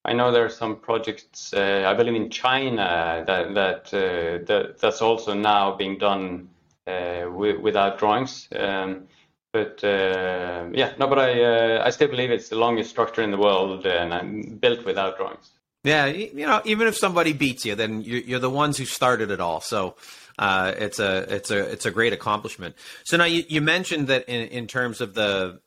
I 0.04 0.12
know 0.12 0.30
there 0.30 0.44
are 0.44 0.50
some 0.50 0.76
projects, 0.76 1.54
uh, 1.54 1.84
I 1.86 1.94
believe 1.94 2.14
in 2.14 2.28
China, 2.30 3.24
that 3.26 3.54
that, 3.54 3.94
uh, 3.94 4.44
that 4.46 4.78
that's 4.78 5.00
also 5.00 5.34
now 5.34 5.76
being 5.76 5.98
done 5.98 6.50
uh, 6.86 7.30
without 7.30 7.98
drawings. 7.98 8.48
Um, 8.54 9.08
but 9.52 9.82
uh, 9.84 10.68
yeah, 10.72 10.92
no, 10.98 11.06
but 11.06 11.18
I 11.18 11.42
uh, 11.42 11.82
I 11.86 11.90
still 11.90 12.08
believe 12.08 12.30
it's 12.30 12.48
the 12.48 12.56
longest 12.56 12.90
structure 12.90 13.22
in 13.22 13.30
the 13.30 13.38
world 13.38 13.86
and 13.86 14.12
I'm 14.12 14.58
built 14.60 14.84
without 14.84 15.16
drawings. 15.16 15.50
Yeah, 15.84 16.06
you 16.06 16.46
know, 16.46 16.62
even 16.64 16.88
if 16.88 16.96
somebody 16.96 17.34
beats 17.34 17.66
you, 17.66 17.74
then 17.74 18.00
you're, 18.00 18.20
you're 18.20 18.38
the 18.40 18.50
ones 18.50 18.78
who 18.78 18.86
started 18.86 19.30
it 19.30 19.40
all. 19.40 19.60
So 19.60 19.96
uh, 20.38 20.72
it's 20.76 20.98
a 20.98 21.34
it's 21.34 21.50
a 21.50 21.58
it's 21.70 21.86
a 21.86 21.90
great 21.90 22.12
accomplishment. 22.12 22.74
So 23.04 23.16
now 23.16 23.24
you, 23.24 23.44
you 23.48 23.60
mentioned 23.60 24.08
that 24.08 24.28
in, 24.28 24.48
in 24.48 24.66
terms 24.66 25.00
of 25.00 25.14
the, 25.14 25.60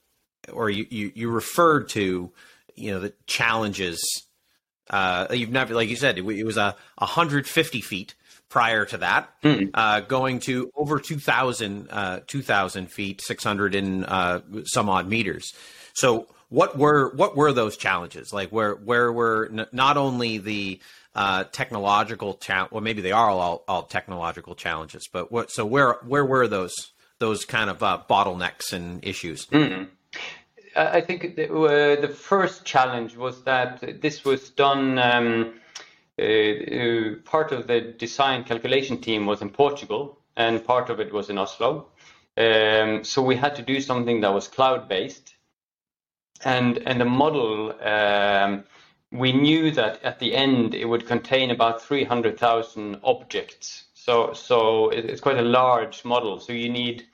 or 0.51 0.69
you, 0.69 0.85
you, 0.89 1.11
you 1.15 1.29
referred 1.29 1.89
to, 1.89 2.31
you 2.75 2.91
know, 2.91 2.99
the 2.99 3.13
challenges. 3.25 4.01
Uh, 4.89 5.27
you've 5.31 5.49
never, 5.49 5.73
like 5.73 5.89
you 5.89 5.95
said, 5.95 6.17
it, 6.17 6.25
it 6.25 6.43
was 6.45 6.57
a 6.57 6.75
150 6.97 7.81
feet 7.81 8.15
prior 8.49 8.85
to 8.85 8.97
that, 8.97 9.29
mm. 9.43 9.69
uh, 9.73 9.99
going 10.01 10.39
to 10.39 10.71
over 10.75 10.99
2,000 10.99 11.89
uh, 11.89 12.19
2,000 12.27 12.87
feet, 12.91 13.21
600 13.21 13.75
and 13.75 14.05
uh, 14.05 14.39
some 14.65 14.89
odd 14.89 15.07
meters. 15.07 15.53
So 15.93 16.27
what 16.49 16.77
were 16.77 17.13
what 17.15 17.35
were 17.35 17.51
those 17.51 17.75
challenges? 17.75 18.31
Like 18.31 18.49
where 18.49 18.75
where 18.75 19.11
were 19.11 19.49
n- 19.51 19.67
not 19.71 19.97
only 19.97 20.37
the 20.37 20.79
uh, 21.17 21.43
technological 21.45 22.35
challenge. 22.35 22.71
Well, 22.71 22.81
maybe 22.81 23.01
they 23.01 23.11
are 23.11 23.29
all, 23.29 23.63
all 23.67 23.83
technological 23.83 24.53
challenges, 24.53 25.09
but 25.11 25.31
what? 25.31 25.49
So 25.51 25.65
where 25.65 25.97
where 26.05 26.23
were 26.23 26.47
those 26.47 26.75
those 27.17 27.43
kind 27.43 27.71
of 27.71 27.81
uh, 27.81 28.03
bottlenecks 28.07 28.71
and 28.71 29.03
issues? 29.03 29.47
Mm-hmm. 29.47 29.85
I 30.75 31.01
think 31.01 31.35
the, 31.35 31.51
uh, 31.51 31.99
the, 31.99 32.07
first 32.07 32.65
challenge 32.65 33.17
was 33.17 33.43
that 33.45 33.99
this 33.99 34.23
was 34.23 34.51
done. 34.51 34.99
Um, 34.99 35.53
uh, 36.19 36.23
uh, 36.23 37.15
part 37.25 37.51
of 37.51 37.65
the 37.65 37.81
design 37.97 38.43
calculation 38.43 39.01
team 39.01 39.25
was 39.25 39.41
in 39.41 39.49
Portugal, 39.49 40.19
and 40.35 40.63
part 40.63 40.91
of 40.91 40.99
it 40.99 41.11
was 41.11 41.31
in 41.31 41.39
Oslo. 41.39 41.87
Um, 42.37 43.03
so 43.03 43.23
we 43.23 43.35
had 43.35 43.55
to 43.55 43.63
do 43.63 43.81
something 43.81 44.21
that 44.21 44.31
was 44.31 44.47
cloud 44.47 44.87
based, 44.87 45.33
and 46.45 46.77
and 46.77 47.01
the 47.01 47.05
model. 47.05 47.73
Um, 47.81 48.65
we 49.11 49.31
knew 49.31 49.71
that 49.71 50.03
at 50.03 50.19
the 50.19 50.35
end 50.35 50.73
it 50.73 50.85
would 50.85 51.07
contain 51.07 51.51
about 51.51 51.81
300,000 51.81 52.99
objects. 53.03 53.85
So, 53.93 54.33
so 54.33 54.89
it's 54.89 55.21
quite 55.21 55.37
a 55.37 55.41
large 55.41 56.03
model. 56.05 56.39
So 56.39 56.53
you 56.53 56.69
need 56.69 57.05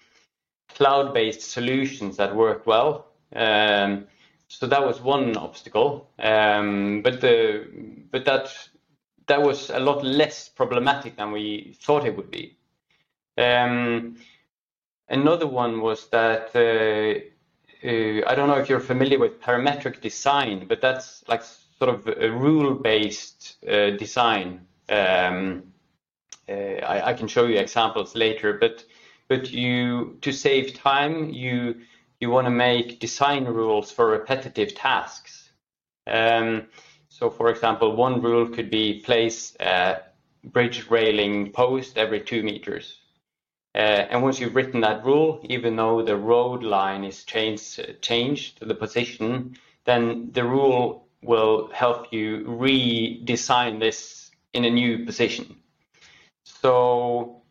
cloud-based 0.69 1.41
solutions 1.41 2.17
that 2.17 2.35
work 2.35 2.65
well. 2.65 3.07
Um, 3.35 4.07
so 4.47 4.67
that 4.67 4.85
was 4.85 5.01
one 5.01 5.35
obstacle, 5.35 6.12
um, 6.19 7.01
but 7.01 7.21
the 7.21 7.65
but 8.12 8.23
that 8.25 8.55
that 9.25 9.41
was 9.41 9.71
a 9.71 9.79
lot 9.79 10.03
less 10.03 10.47
problematic 10.47 11.15
than 11.15 11.31
we 11.31 11.75
thought 11.81 12.05
it 12.05 12.15
would 12.15 12.29
be. 12.29 12.55
Um, 13.35 14.17
another 15.09 15.47
one 15.47 15.81
was 15.81 16.07
that 16.09 16.55
uh, 16.55 17.19
uh, 17.83 18.29
I 18.29 18.35
don't 18.35 18.47
know 18.47 18.59
if 18.59 18.69
you're 18.69 18.79
familiar 18.79 19.17
with 19.17 19.41
parametric 19.41 20.01
design, 20.01 20.67
but 20.67 20.81
that's 20.81 21.23
like 21.27 21.41
sort 21.84 21.96
of 21.96 22.08
a 22.18 22.32
rule-based 22.32 23.58
uh, 23.68 23.90
design. 23.92 24.66
Um, 24.88 25.63
uh, 26.48 26.54
I, 26.54 27.10
I, 27.10 27.13
can 27.13 27.28
show 27.28 27.46
you 27.46 27.58
examples 27.58 28.16
later, 28.16 28.54
but 28.54 28.86
but 29.28 29.52
you 29.52 30.18
to 30.22 30.32
save 30.32 30.75
time, 30.75 31.30
you 31.30 31.82
you 32.22 32.30
want 32.30 32.46
to 32.48 32.52
make 32.52 33.00
design 33.00 33.46
rules 33.46 33.92
for 33.92 34.08
repetitive 34.08 34.75
tasks. 34.75 35.50
Um, 36.08 36.68
so, 37.10 37.30
for 37.30 37.50
example, 37.50 37.96
one 37.96 38.22
rule 38.22 38.48
could 38.48 38.70
be 38.70 39.02
place 39.02 39.56
a 39.60 40.02
bridge 40.44 40.90
railing 40.90 41.52
post 41.52 41.98
every 41.98 42.22
two 42.22 42.44
meters. 42.44 42.98
Uh, 43.75 44.06
and 44.10 44.22
once 44.24 44.40
you've 44.40 44.56
written 44.56 44.82
that 44.82 45.04
rule, 45.04 45.42
even 45.50 45.75
though 45.75 46.02
the 46.02 46.16
road 46.16 46.63
line 46.63 47.04
is 47.04 47.24
changed, 47.24 48.02
changed 48.02 48.60
the 48.62 48.75
position, 48.75 49.58
then 49.86 50.30
the 50.32 50.44
rule 50.44 51.02
will 51.24 51.70
help 51.74 52.12
you 52.12 52.44
redesign 52.46 53.80
this 53.80 54.32
in 54.53 54.65
a 54.65 54.70
new 54.70 55.06
position. 55.06 55.56
So 56.44 57.42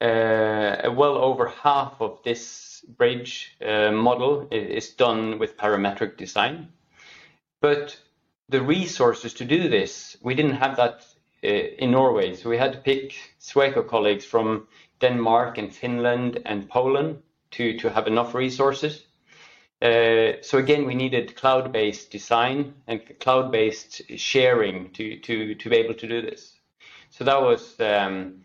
uh, 0.00 0.90
well 0.94 1.16
over 1.16 1.48
half 1.48 2.00
of 2.00 2.22
this 2.22 2.84
bridge 2.98 3.56
uh, 3.64 3.90
model 3.90 4.48
is 4.50 4.90
done 4.90 5.38
with 5.38 5.56
parametric 5.56 6.16
design. 6.16 6.68
But 7.60 7.98
the 8.48 8.62
resources 8.62 9.34
to 9.34 9.44
do 9.44 9.68
this, 9.68 10.16
we 10.22 10.34
didn't 10.34 10.56
have 10.56 10.76
that 10.76 11.04
uh, 11.42 11.48
in 11.48 11.90
Norway. 11.90 12.34
So 12.34 12.50
we 12.50 12.58
had 12.58 12.72
to 12.72 12.78
pick 12.78 13.14
Sweco 13.40 13.86
colleagues 13.86 14.24
from 14.24 14.68
Denmark 15.00 15.58
and 15.58 15.74
Finland 15.74 16.42
and 16.44 16.68
Poland 16.68 17.22
to, 17.52 17.78
to 17.78 17.90
have 17.90 18.06
enough 18.06 18.34
resources. 18.34 19.05
Uh, 19.82 20.40
so 20.40 20.58
again, 20.58 20.86
we 20.86 20.94
needed 20.94 21.36
cloud-based 21.36 22.10
design 22.10 22.74
and 22.86 23.00
cloud-based 23.20 24.02
sharing 24.16 24.90
to, 24.92 25.18
to, 25.20 25.54
to 25.54 25.68
be 25.68 25.76
able 25.76 25.94
to 25.94 26.08
do 26.08 26.22
this. 26.22 26.54
So 27.10 27.24
that 27.24 27.40
was 27.40 27.78
um, 27.80 28.44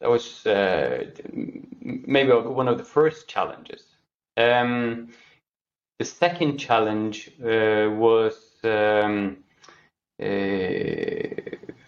that 0.00 0.08
was 0.08 0.46
uh, 0.46 1.04
maybe 1.32 2.32
one 2.32 2.68
of 2.68 2.78
the 2.78 2.84
first 2.84 3.28
challenges. 3.28 3.84
Um, 4.36 5.10
the 5.98 6.04
second 6.04 6.58
challenge 6.58 7.30
uh, 7.42 7.90
was 7.90 8.36
um, 8.64 9.38
uh, 10.20 10.26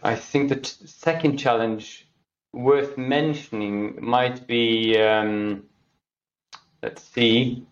I 0.03 0.15
think 0.17 0.49
the 0.49 0.65
second 0.87 1.39
challenge 1.39 2.07
worth 2.53 2.99
mentioning 2.99 3.99
might 4.01 4.47
be 4.47 4.99
um, 4.99 5.65
let's 6.83 7.03
see 7.03 7.67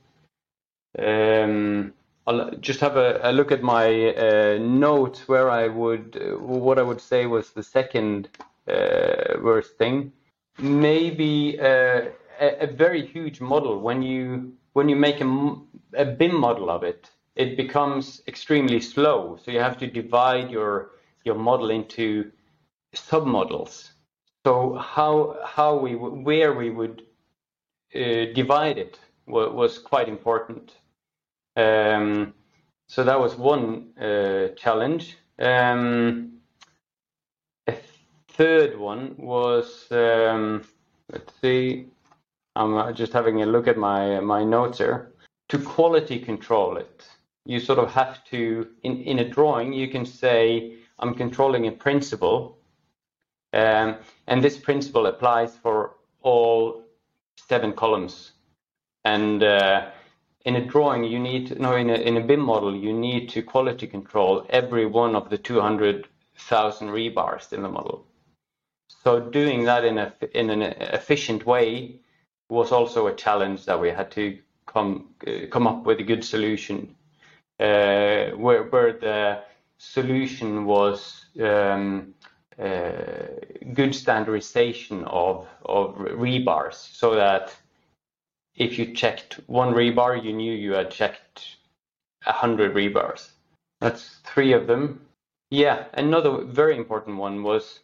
um, 0.99 1.93
I'll 2.27 2.51
just 2.61 2.81
have 2.81 2.97
a, 2.97 3.21
a 3.23 3.33
look 3.33 3.53
at 3.53 3.63
my 3.63 4.15
uh, 4.15 4.59
notes 4.59 5.29
where 5.29 5.51
I 5.51 5.69
would 5.69 6.17
uh, 6.21 6.39
what 6.39 6.79
I 6.79 6.83
would 6.83 7.01
say 7.01 7.27
was 7.27 7.51
the 7.51 7.63
second 7.63 8.29
uh, 8.69 9.39
worst 9.43 9.77
thing. 9.79 10.13
Maybe 10.59 11.59
uh, 11.59 12.11
a, 12.41 12.65
a, 12.65 12.67
very 12.67 13.07
huge 13.07 13.41
model 13.41 13.81
when 13.81 14.03
you 14.03 14.53
when 14.75 14.89
you 14.89 14.97
make 14.97 15.21
a, 15.21 15.57
a 15.95 16.05
BIM 16.05 16.35
model 16.35 16.71
of 16.71 16.83
it, 16.83 17.11
it 17.35 17.57
becomes 17.57 18.23
extremely 18.29 18.81
slow. 18.81 19.39
So 19.43 19.51
you 19.51 19.61
have 19.61 19.79
to 19.79 19.87
divide 19.87 20.51
your 20.51 20.91
your 21.25 21.37
model 21.37 21.71
into 21.71 22.31
submodels. 22.95 23.91
So 24.45 24.75
how 24.75 25.37
how 25.45 25.77
we 25.77 25.95
where 25.95 26.53
we 26.53 26.71
would 26.71 27.03
uh, 27.95 28.33
divide 28.35 28.79
it 28.79 28.99
was, 29.31 29.79
quite 29.79 30.09
important. 30.09 30.77
Um, 31.57 32.35
so 32.89 33.05
that 33.05 33.19
was 33.19 33.37
one 33.37 33.97
uh, 33.99 34.49
challenge. 34.57 35.17
Um, 35.39 36.39
a 37.67 37.77
third 38.29 38.79
one 38.79 39.15
was 39.17 39.87
um, 39.91 40.65
let's 41.13 41.33
see. 41.41 41.87
I'm 42.57 42.95
just 42.95 43.13
having 43.13 43.43
a 43.43 43.47
look 43.47 43.69
at 43.69 43.77
my 43.77 44.21
my 44.21 44.43
notes 44.45 44.79
here. 44.79 45.13
To 45.51 45.59
quality 45.59 46.19
control 46.19 46.77
it, 46.77 47.07
you 47.45 47.61
sort 47.61 47.79
of 47.79 47.91
have 47.93 48.25
to 48.27 48.69
in 48.83 49.03
in 49.03 49.19
a 49.21 49.29
drawing. 49.29 49.73
You 49.73 49.89
can 49.89 50.05
say 50.05 50.77
I'm 50.99 51.15
controlling 51.15 51.67
a 51.67 51.73
principle, 51.73 52.59
um, 53.53 53.97
and 54.27 54.43
this 54.43 54.59
principle 54.59 55.07
applies 55.07 55.57
for 55.57 55.97
all 56.23 56.83
seven 57.49 57.73
columns. 57.73 58.33
And 59.05 59.43
uh, 59.43 59.91
in 60.45 60.57
a 60.57 60.67
drawing, 60.67 61.05
you 61.05 61.19
need 61.19 61.59
no, 61.59 61.75
in 61.77 61.91
a, 61.91 61.95
in 61.95 62.17
a 62.17 62.21
BIM 62.21 62.41
model, 62.41 62.75
you 62.75 62.93
need 62.93 63.29
to 63.31 63.43
quality 63.43 63.87
control 63.87 64.47
every 64.51 64.87
one 64.87 65.15
of 65.15 65.31
the 65.31 65.39
200,000 65.39 66.89
rebars 66.89 67.53
in 67.53 67.63
the 67.63 67.69
model. 67.69 68.07
So 69.03 69.21
doing 69.21 69.65
that 69.65 69.85
in 69.85 69.99
a 69.99 70.13
in 70.35 70.51
an 70.51 70.63
efficient 70.63 71.47
way 71.47 72.01
was 72.51 72.73
also 72.73 73.07
a 73.07 73.15
challenge 73.15 73.65
that 73.65 73.81
we 73.81 73.91
had 73.91 74.11
to 74.13 74.39
come 74.67 75.15
uh, 75.27 75.47
come 75.51 75.67
up 75.67 75.85
with 75.85 76.01
a 76.01 76.03
good 76.03 76.25
solution, 76.25 76.95
uh, 77.59 78.31
where 78.37 78.65
where 78.65 78.93
the 78.93 79.43
solution 79.79 80.67
was 80.67 81.27
um, 81.41 82.15
uh, 82.59 83.01
good 83.73 83.95
standardization 83.95 85.05
of 85.05 85.47
of 85.65 85.97
rebars, 85.97 86.75
so 86.75 87.15
that 87.15 87.57
if 88.61 88.79
you 88.79 88.93
checked 88.95 89.41
one 89.47 89.73
rebar, 89.73 90.23
you 90.23 90.35
knew 90.35 90.53
you 90.53 90.73
had 90.73 90.91
checked 90.91 91.57
a 92.27 92.33
hundred 92.33 92.75
rebars. 92.75 93.31
That's 93.81 94.21
three 94.27 94.53
of 94.53 94.67
them. 94.67 95.01
Yeah, 95.51 95.87
another 95.95 96.45
very 96.45 96.77
important 96.77 97.17
one 97.17 97.43
was 97.43 97.81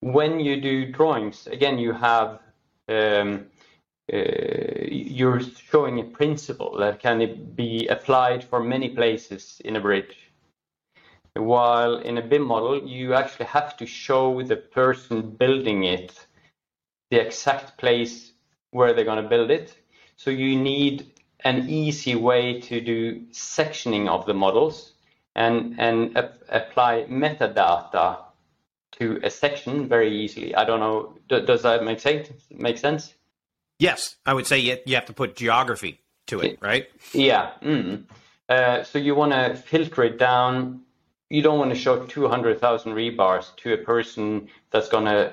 when 0.00 0.40
you 0.40 0.58
do 0.58 0.90
drawings. 0.90 1.46
Again, 1.46 1.78
you 1.78 1.92
have 1.92 2.40
um, 2.88 3.46
uh, 4.12 4.16
you're 4.90 5.40
showing 5.40 6.00
a 6.00 6.04
principle 6.04 6.78
that 6.78 7.00
can 7.00 7.52
be 7.54 7.86
applied 7.88 8.42
for 8.42 8.64
many 8.64 8.88
places 8.88 9.60
in 9.66 9.76
a 9.76 9.80
bridge. 9.80 10.16
While 11.34 11.98
in 11.98 12.18
a 12.18 12.22
BIM 12.22 12.42
model, 12.42 12.82
you 12.86 13.14
actually 13.14 13.46
have 13.46 13.76
to 13.76 13.86
show 13.86 14.42
the 14.42 14.56
person 14.56 15.30
building 15.30 15.84
it 15.84 16.26
the 17.10 17.20
exact 17.20 17.76
place 17.76 18.31
where 18.72 18.92
they're 18.92 19.04
going 19.04 19.22
to 19.22 19.28
build 19.28 19.50
it. 19.50 19.74
So 20.16 20.30
you 20.30 20.58
need 20.58 21.12
an 21.44 21.68
easy 21.68 22.14
way 22.14 22.60
to 22.62 22.80
do 22.80 23.20
sectioning 23.30 24.08
of 24.08 24.26
the 24.26 24.34
models 24.34 24.92
and, 25.34 25.76
and 25.78 26.16
apply 26.48 27.04
metadata 27.08 28.18
to 28.92 29.20
a 29.22 29.30
section 29.30 29.88
very 29.88 30.14
easily. 30.14 30.54
I 30.54 30.64
don't 30.64 30.80
know, 30.80 31.16
does 31.28 31.62
that 31.62 31.84
make 31.84 32.00
sense? 32.00 32.28
Make 32.50 32.78
sense? 32.78 33.14
Yes, 33.78 34.16
I 34.26 34.34
would 34.34 34.46
say 34.46 34.58
you 34.58 34.94
have 34.94 35.06
to 35.06 35.12
put 35.12 35.36
geography 35.36 36.00
to 36.26 36.40
it, 36.40 36.58
right? 36.60 36.88
Yeah. 37.12 37.52
Mm. 37.62 38.04
Uh, 38.48 38.84
so 38.84 38.98
you 38.98 39.14
want 39.14 39.32
to 39.32 39.54
filter 39.56 40.04
it 40.04 40.18
down 40.18 40.82
you 41.32 41.40
don't 41.40 41.58
want 41.58 41.70
to 41.70 41.76
show 41.76 42.04
200,000 42.04 42.92
rebars 42.92 43.56
to 43.56 43.72
a 43.72 43.78
person 43.78 44.48
that's 44.70 44.90
going 44.90 45.06
to 45.06 45.32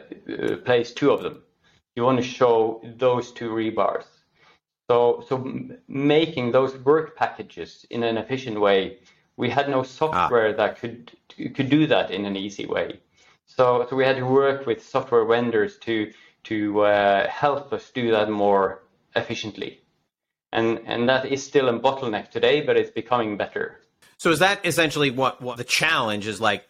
uh, 0.54 0.56
place 0.58 0.94
two 0.94 1.12
of 1.12 1.22
them. 1.22 1.44
You 2.00 2.06
want 2.06 2.24
to 2.24 2.24
show 2.24 2.80
those 2.98 3.34
two 3.34 3.50
rebars. 3.50 4.06
So, 4.90 5.26
so 5.28 5.36
making 5.90 6.54
those 6.54 6.78
work 6.78 7.18
packages 7.18 7.86
in 7.90 8.04
an 8.04 8.18
efficient 8.18 8.58
way, 8.58 9.00
we 9.36 9.50
had 9.50 9.68
no 9.68 9.84
software 9.84 10.52
ah. 10.54 10.58
that 10.60 10.80
could 10.80 11.12
could 11.56 11.70
do 11.70 11.88
that 11.88 12.10
in 12.10 12.24
an 12.24 12.38
easy 12.38 12.66
way. 12.66 13.02
So, 13.48 13.86
so 13.90 13.98
we 13.98 14.06
had 14.06 14.16
to 14.16 14.26
work 14.26 14.66
with 14.66 14.82
software 14.82 15.26
vendors 15.26 15.78
to 15.80 16.14
to 16.44 16.58
uh, 16.84 17.28
help 17.28 17.74
us 17.74 17.92
do 17.92 18.12
that 18.12 18.30
more 18.30 18.84
efficiently. 19.14 19.82
And 20.54 20.80
and 20.86 21.10
that 21.10 21.26
is 21.26 21.46
still 21.46 21.68
a 21.68 21.78
bottleneck 21.78 22.32
today, 22.32 22.62
but 22.62 22.78
it's 22.78 22.92
becoming 22.92 23.36
better. 23.36 23.82
So 24.20 24.32
is 24.32 24.40
that 24.40 24.66
essentially 24.66 25.12
what, 25.12 25.42
what 25.42 25.58
the 25.58 25.66
challenge 25.66 26.28
is 26.28 26.40
like? 26.40 26.64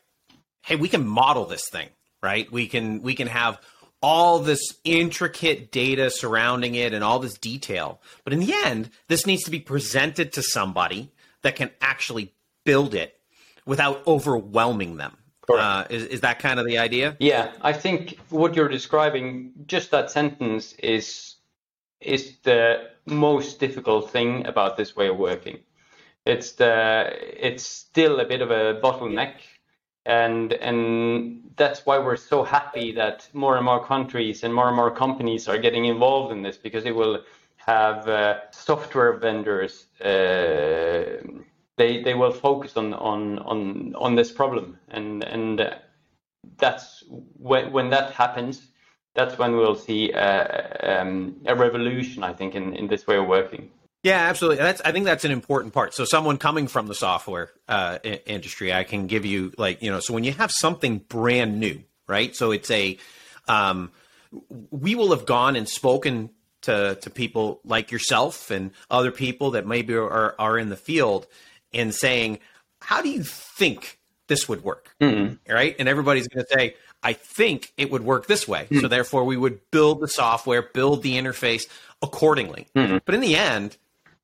Hey, 0.64 0.76
we 0.76 0.90
can 0.90 1.06
model 1.08 1.46
this 1.46 1.70
thing, 1.70 1.90
right? 2.24 2.52
We 2.52 2.66
can 2.66 3.04
we 3.04 3.14
can 3.14 3.28
have 3.28 3.62
all 4.02 4.40
this 4.40 4.62
intricate 4.84 5.72
data 5.72 6.10
surrounding 6.10 6.76
it 6.76 6.94
and 6.94 7.04
all 7.04 7.20
this 7.20 7.38
detail, 7.38 8.02
but 8.24 8.34
in 8.34 8.40
the 8.40 8.54
end, 8.66 8.90
this 9.08 9.26
needs 9.26 9.44
to 9.44 9.52
be 9.52 9.60
presented 9.60 10.34
to 10.34 10.42
somebody 10.42 11.12
that 11.42 11.56
can 11.56 11.70
actually 11.82 12.34
build 12.64 12.94
it 12.94 13.20
without 13.66 14.06
overwhelming 14.08 14.98
them. 14.98 15.16
Uh, 15.50 15.84
is, 15.90 16.06
is 16.06 16.22
that 16.22 16.38
kind 16.38 16.60
of 16.60 16.66
the 16.68 16.78
idea? 16.78 17.18
Yeah, 17.20 17.52
I 17.62 17.74
think 17.74 18.20
what 18.30 18.56
you're 18.56 18.70
describing, 18.70 19.52
just 19.66 19.90
that 19.92 20.12
sentence, 20.12 20.74
is 20.74 21.36
is 22.00 22.38
the 22.44 22.88
most 23.06 23.60
difficult 23.60 24.12
thing 24.12 24.46
about 24.46 24.78
this 24.78 24.96
way 24.96 25.08
of 25.08 25.18
working 25.18 25.60
it's 26.26 26.54
the 26.54 27.12
it's 27.46 27.64
still 27.64 28.20
a 28.20 28.26
bit 28.26 28.42
of 28.42 28.52
a 28.52 28.80
bottleneck 28.82 29.34
and 30.06 30.54
and 30.54 31.42
that's 31.56 31.86
why 31.86 31.98
we're 31.98 32.16
so 32.16 32.44
happy 32.44 32.92
that 32.94 33.28
more 33.34 33.58
and 33.58 33.66
more 33.66 33.86
countries 33.86 34.44
and 34.44 34.54
more 34.54 34.68
and 34.68 34.76
more 34.76 34.92
companies 34.92 35.48
are 35.48 35.58
getting 35.58 35.86
involved 35.86 36.32
in 36.32 36.42
this 36.42 36.58
because 36.58 36.86
it 36.86 36.96
will 36.96 37.24
have 37.58 38.08
uh, 38.08 38.40
software 38.52 39.14
vendors 39.14 39.88
uh, 40.02 41.18
they 41.78 42.02
they 42.02 42.14
will 42.14 42.32
focus 42.32 42.78
on 42.78 42.94
on 42.94 43.40
on 43.40 43.96
on 43.96 44.16
this 44.16 44.32
problem. 44.32 44.78
And 44.90 45.24
and 45.24 45.62
uh, 45.62 45.76
that's 46.58 47.04
when 47.38 47.72
when 47.72 47.90
that 47.90 48.12
happens 48.12 48.70
that's 49.16 49.38
when 49.38 49.56
we'll 49.56 49.76
see 49.76 50.12
a, 50.12 51.02
um, 51.02 51.36
a 51.46 51.56
revolution 51.56 52.24
i 52.24 52.34
think 52.34 52.56
in 52.56 52.74
in 52.76 52.88
this 52.88 53.08
way 53.08 53.18
of 53.18 53.28
working 53.28 53.70
yeah, 54.04 54.30
absolutely. 54.30 54.58
That's 54.58 54.82
I 54.82 54.92
think 54.92 55.06
that's 55.06 55.26
an 55.26 55.32
important 55.32 55.74
part. 55.74 55.94
So 55.94 56.06
someone 56.06 56.38
coming 56.38 56.68
from 56.68 56.88
the 56.88 56.96
software 56.96 57.52
uh, 57.68 58.00
industry, 58.04 58.74
I 58.74 58.84
can 58.84 59.08
give 59.08 59.26
you 59.26 59.52
like 59.58 59.82
you 59.82 59.92
know. 59.92 60.00
So 60.00 60.14
when 60.14 60.24
you 60.24 60.32
have 60.32 60.52
something 60.52 61.00
brand 61.00 61.60
new, 61.60 61.84
right? 62.08 62.36
So 62.36 62.52
it's 62.52 62.72
a 62.72 62.98
um, 63.48 63.92
we 64.72 64.96
will 64.96 65.12
have 65.12 65.26
gone 65.26 65.56
and 65.56 65.68
spoken 65.68 66.30
to 66.62 66.96
to 67.02 67.10
people 67.10 67.60
like 67.66 67.92
yourself 67.92 68.52
and 68.52 68.72
other 68.90 69.12
people 69.12 69.52
that 69.52 69.68
maybe 69.68 69.94
are 69.96 70.36
are 70.40 70.58
in 70.58 70.70
the 70.70 70.78
field 70.78 71.28
and 71.74 71.94
saying, 71.94 72.40
how 72.80 73.02
do 73.02 73.10
you 73.10 73.24
think 73.24 74.00
this 74.28 74.48
would 74.48 74.64
work, 74.64 74.96
mm-hmm. 75.02 75.36
right? 75.52 75.76
And 75.78 75.90
everybody's 75.90 76.28
going 76.28 76.46
to 76.46 76.54
say, 76.54 76.76
I 77.04 77.14
think 77.14 77.74
it 77.78 77.92
would 77.92 78.04
work 78.04 78.28
this 78.28 78.48
way. 78.48 78.64
Mm-hmm. 78.64 78.80
So 78.80 78.88
therefore, 78.88 79.26
we 79.26 79.36
would 79.36 79.60
build 79.72 80.00
the 80.00 80.08
software, 80.08 80.62
build 80.62 81.04
the 81.04 81.16
interface 81.18 81.68
accordingly. 82.02 82.68
Mm-hmm. 82.76 83.00
But 83.06 83.16
in 83.16 83.22
the 83.22 83.36
end 83.36 83.78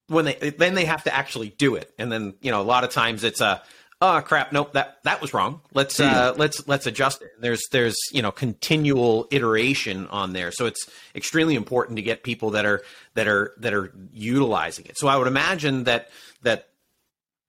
when 0.07 0.25
they 0.25 0.51
then 0.57 0.75
they 0.75 0.85
have 0.85 1.03
to 1.03 1.13
actually 1.13 1.49
do 1.49 1.75
it, 1.75 1.91
and 1.97 2.11
then 2.11 2.35
you 2.41 2.51
know 2.51 2.61
a 2.61 2.63
lot 2.63 2.83
of 2.83 2.91
times 2.91 3.23
it's 3.23 3.41
a 3.41 3.61
oh 4.01 4.21
crap 4.23 4.51
nope 4.51 4.73
that 4.73 4.97
that 5.03 5.21
was 5.21 5.33
wrong. 5.33 5.61
Let's 5.73 5.99
uh, 5.99 6.33
hmm. 6.33 6.39
let's 6.39 6.67
let's 6.67 6.85
adjust 6.85 7.21
it. 7.21 7.29
There's 7.39 7.63
there's 7.71 7.95
you 8.11 8.21
know 8.21 8.31
continual 8.31 9.27
iteration 9.31 10.07
on 10.07 10.33
there. 10.33 10.51
So 10.51 10.65
it's 10.65 10.89
extremely 11.15 11.55
important 11.55 11.95
to 11.97 12.01
get 12.01 12.23
people 12.23 12.51
that 12.51 12.65
are 12.65 12.83
that 13.15 13.27
are 13.27 13.53
that 13.57 13.73
are 13.73 13.93
utilizing 14.13 14.85
it. 14.85 14.97
So 14.97 15.07
i 15.07 15.17
would 15.17 15.27
imagine 15.27 15.85
that 15.85 16.09
that 16.43 16.69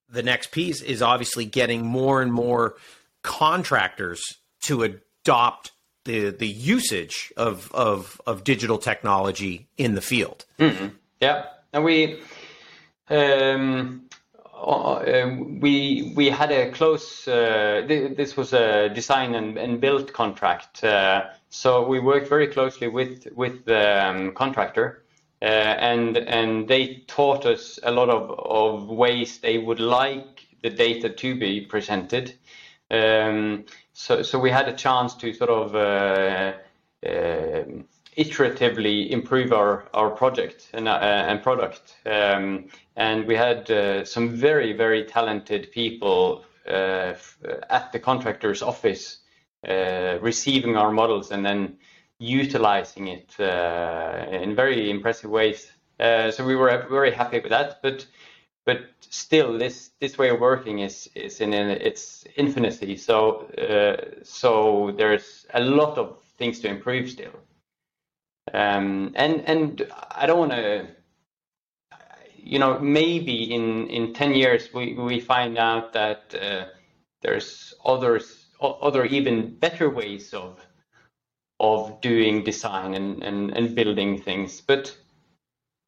the 0.08 0.22
next 0.22 0.50
piece 0.52 0.80
is 0.82 1.02
obviously 1.02 1.44
getting 1.44 1.84
more 1.84 2.22
and 2.22 2.32
more 2.32 2.76
contractors 3.22 4.22
to 4.62 4.82
adopt 4.82 5.72
the 6.04 6.30
the 6.30 6.48
usage 6.48 7.32
of 7.36 7.70
of 7.74 8.20
of 8.26 8.44
digital 8.44 8.78
technology 8.78 9.68
in 9.76 9.94
the 9.94 10.00
field. 10.00 10.46
Mm-hmm. 10.58 10.88
yeah 11.20 11.46
and 11.72 11.84
we 11.84 12.18
um, 13.08 14.08
uh, 14.54 15.04
um, 15.06 15.60
we 15.60 16.12
we 16.16 16.30
had 16.30 16.50
a 16.50 16.70
close. 16.72 17.28
Uh, 17.28 17.84
th- 17.86 18.16
this 18.16 18.36
was 18.36 18.52
a 18.52 18.88
design 18.88 19.34
and, 19.34 19.58
and 19.58 20.12
contract, 20.12 20.82
uh, 20.82 21.24
so 21.50 21.86
we 21.86 22.00
worked 22.00 22.28
very 22.28 22.48
closely 22.48 22.88
with 22.88 23.26
with 23.34 23.64
the 23.66 24.06
um, 24.06 24.32
contractor, 24.32 25.04
uh, 25.42 25.44
and 25.44 26.16
and 26.16 26.68
they 26.68 27.04
taught 27.06 27.44
us 27.46 27.78
a 27.82 27.90
lot 27.90 28.08
of, 28.08 28.30
of 28.40 28.88
ways 28.88 29.38
they 29.38 29.58
would 29.58 29.80
like 29.80 30.46
the 30.62 30.70
data 30.70 31.10
to 31.10 31.38
be 31.38 31.60
presented. 31.60 32.34
Um, 32.90 33.66
so 33.92 34.22
so 34.22 34.38
we 34.38 34.50
had 34.50 34.68
a 34.68 34.72
chance 34.72 35.14
to 35.16 35.32
sort 35.34 35.50
of 35.50 35.74
uh, 35.74 36.54
uh, 37.06 37.64
iteratively 38.16 39.10
improve 39.10 39.52
our 39.52 39.84
our 39.92 40.10
project 40.10 40.70
and 40.72 40.88
uh, 40.88 40.98
and 41.28 41.42
product. 41.42 41.96
Um, 42.06 42.66
and 42.96 43.26
we 43.26 43.36
had 43.36 43.70
uh, 43.70 44.04
some 44.04 44.30
very 44.30 44.72
very 44.72 45.04
talented 45.04 45.70
people 45.72 46.44
uh, 46.66 47.14
at 47.70 47.92
the 47.92 47.98
contractor's 47.98 48.62
office 48.62 49.18
uh, 49.68 50.18
receiving 50.20 50.76
our 50.76 50.90
models 50.90 51.30
and 51.30 51.44
then 51.44 51.76
utilizing 52.18 53.08
it 53.08 53.34
in 53.38 54.56
very 54.56 54.90
impressive 54.90 55.30
ways. 55.30 55.70
so 55.98 56.44
we 56.46 56.56
were 56.56 56.86
very 56.88 57.12
happy 57.12 57.40
with 57.40 57.50
that, 57.50 57.82
but 57.82 58.06
but 58.64 58.80
still 59.00 59.58
this 59.58 59.90
this 60.00 60.18
way 60.18 60.30
of 60.30 60.40
working 60.40 60.80
is 60.80 61.08
is 61.14 61.40
in, 61.40 61.52
its 61.54 62.26
infinity 62.36 62.96
so 62.96 63.46
uh, 63.58 63.96
so 64.22 64.92
there's 64.96 65.46
a 65.54 65.60
lot 65.60 65.96
of 65.96 66.22
things 66.38 66.60
to 66.60 66.68
improve 66.68 67.08
still 67.08 67.32
um, 68.54 69.12
and 69.14 69.42
and 69.46 69.92
i 70.12 70.26
don't 70.26 70.38
want 70.38 70.52
to 70.52 70.86
you 72.36 72.58
know 72.58 72.78
maybe 72.78 73.52
in 73.52 73.88
in 73.88 74.12
10 74.12 74.34
years 74.34 74.72
we 74.72 74.94
we 74.94 75.20
find 75.20 75.58
out 75.58 75.92
that 75.92 76.34
uh, 76.40 76.66
there's 77.22 77.74
others 77.84 78.46
other 78.60 79.04
even 79.04 79.54
better 79.58 79.90
ways 79.90 80.32
of 80.32 80.58
of 81.58 82.00
doing 82.00 82.44
design 82.44 82.94
and 82.94 83.22
and, 83.22 83.50
and 83.56 83.74
building 83.74 84.20
things 84.20 84.60
but 84.60 84.96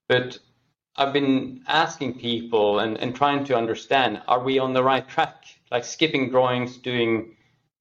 but 0.08 0.38
I've 0.98 1.12
been 1.12 1.62
asking 1.68 2.18
people 2.18 2.80
and, 2.80 2.98
and 2.98 3.14
trying 3.14 3.44
to 3.44 3.56
understand 3.56 4.20
are 4.26 4.42
we 4.42 4.58
on 4.58 4.72
the 4.72 4.82
right 4.82 5.06
track? 5.06 5.44
Like 5.70 5.84
skipping 5.84 6.30
drawings, 6.30 6.76
doing 6.76 7.36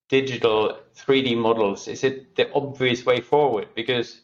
digital 0.07 0.77
3D 0.95 1.35
models, 1.35 1.87
is 1.87 2.03
it 2.03 2.35
the 2.35 2.51
obvious 2.53 3.05
way 3.05 3.19
forward? 3.21 3.69
Because 3.75 4.21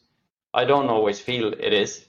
I 0.54 0.66
don't 0.66 0.90
always 0.90 1.20
feel 1.20 1.54
it 1.54 1.74
is. 1.74 2.06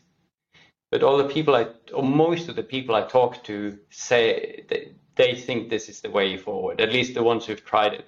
But 0.91 1.03
all 1.03 1.19
the 1.19 1.29
people 1.29 1.55
I, 1.57 1.67
or 1.93 2.03
most 2.03 2.49
of 2.49 2.57
the 2.57 2.63
people 2.63 2.95
I 2.95 3.03
talk 3.03 3.43
to 3.45 3.79
say 3.91 4.65
they, 4.69 4.93
they 5.17 5.35
think 5.35 5.69
this 5.69 5.89
is 5.89 6.01
the 6.01 6.11
way 6.11 6.37
forward, 6.37 6.81
at 6.81 6.93
least 6.93 7.15
the 7.15 7.23
ones 7.23 7.47
who've 7.47 7.65
tried 7.65 7.95
it. 7.95 8.07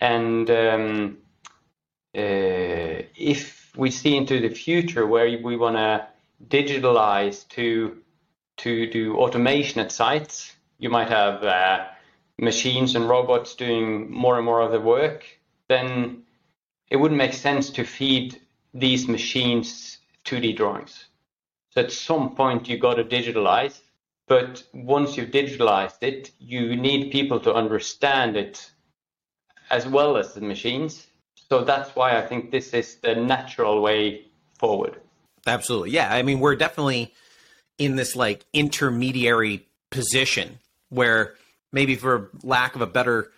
And 0.00 0.50
um, 0.50 1.18
uh, 2.16 3.02
if 3.14 3.72
we 3.76 3.90
see 3.90 4.16
into 4.16 4.40
the 4.40 4.54
future 4.54 5.06
where 5.06 5.26
we 5.42 5.56
want 5.56 5.76
to 5.76 6.06
digitalize 6.48 7.46
to 7.48 7.98
to 8.58 8.86
do 8.86 9.16
automation 9.16 9.80
at 9.80 9.92
sites. 9.92 10.54
You 10.78 10.90
might 10.90 11.08
have 11.08 11.42
uh, 11.44 11.86
machines 12.38 12.94
and 12.94 13.08
robots 13.08 13.54
doing 13.54 14.10
more 14.10 14.36
and 14.36 14.44
more 14.44 14.60
of 14.60 14.72
the 14.72 14.80
work. 14.80 15.24
Then 15.68 16.22
it 16.90 16.96
wouldn't 16.96 17.18
make 17.18 17.34
sense 17.34 17.70
to 17.70 17.84
feed 17.84 18.40
these 18.78 19.08
machines 19.08 19.98
2D 20.24 20.56
drawings. 20.56 21.06
So 21.70 21.82
at 21.82 21.92
some 21.92 22.34
point 22.34 22.68
you 22.68 22.78
got 22.78 22.94
to 22.94 23.04
digitalize, 23.04 23.80
but 24.28 24.62
once 24.72 25.16
you've 25.16 25.30
digitalized 25.30 26.02
it, 26.02 26.32
you 26.38 26.76
need 26.76 27.10
people 27.10 27.40
to 27.40 27.54
understand 27.54 28.36
it 28.36 28.70
as 29.70 29.86
well 29.86 30.16
as 30.16 30.34
the 30.34 30.40
machines. 30.40 31.06
So 31.48 31.64
that's 31.64 31.94
why 31.94 32.18
I 32.18 32.26
think 32.26 32.50
this 32.50 32.74
is 32.74 32.96
the 32.96 33.14
natural 33.14 33.80
way 33.80 34.26
forward. 34.58 35.00
Absolutely. 35.46 35.90
Yeah. 35.90 36.12
I 36.12 36.22
mean, 36.22 36.40
we're 36.40 36.56
definitely 36.56 37.14
in 37.78 37.96
this 37.96 38.16
like 38.16 38.44
intermediary 38.52 39.66
position 39.90 40.58
where 40.88 41.34
maybe 41.72 41.94
for 41.94 42.30
lack 42.42 42.74
of 42.74 42.80
a 42.80 42.86
better 42.86 43.30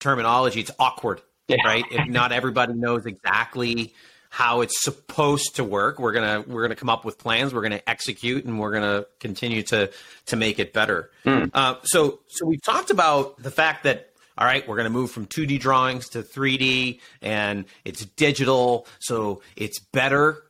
terminology, 0.00 0.60
it's 0.60 0.70
awkward, 0.78 1.22
yeah. 1.48 1.56
right? 1.64 1.84
If 1.90 2.06
not 2.08 2.30
everybody 2.30 2.74
knows 2.74 3.06
exactly 3.06 3.94
how 4.30 4.60
it's 4.60 4.82
supposed 4.82 5.56
to 5.56 5.64
work, 5.64 5.98
we're 5.98 6.12
gonna 6.12 6.44
we're 6.46 6.62
gonna 6.62 6.76
come 6.76 6.90
up 6.90 7.04
with 7.04 7.18
plans, 7.18 7.54
we're 7.54 7.62
gonna 7.62 7.82
execute, 7.86 8.44
and 8.44 8.58
we're 8.58 8.72
gonna 8.72 9.06
continue 9.20 9.62
to 9.64 9.90
to 10.26 10.36
make 10.36 10.58
it 10.58 10.72
better. 10.72 11.10
Mm. 11.24 11.50
Uh, 11.52 11.76
so 11.84 12.20
so 12.28 12.46
we've 12.46 12.62
talked 12.62 12.90
about 12.90 13.42
the 13.42 13.50
fact 13.50 13.84
that 13.84 14.10
all 14.38 14.46
right, 14.46 14.66
we're 14.68 14.76
going 14.76 14.84
to 14.84 14.90
move 14.90 15.10
from 15.10 15.26
2D 15.26 15.58
drawings 15.60 16.10
to 16.10 16.22
3D 16.22 17.00
and 17.22 17.64
it's 17.86 18.04
digital, 18.04 18.86
so 18.98 19.40
it's 19.56 19.78
better. 19.78 20.42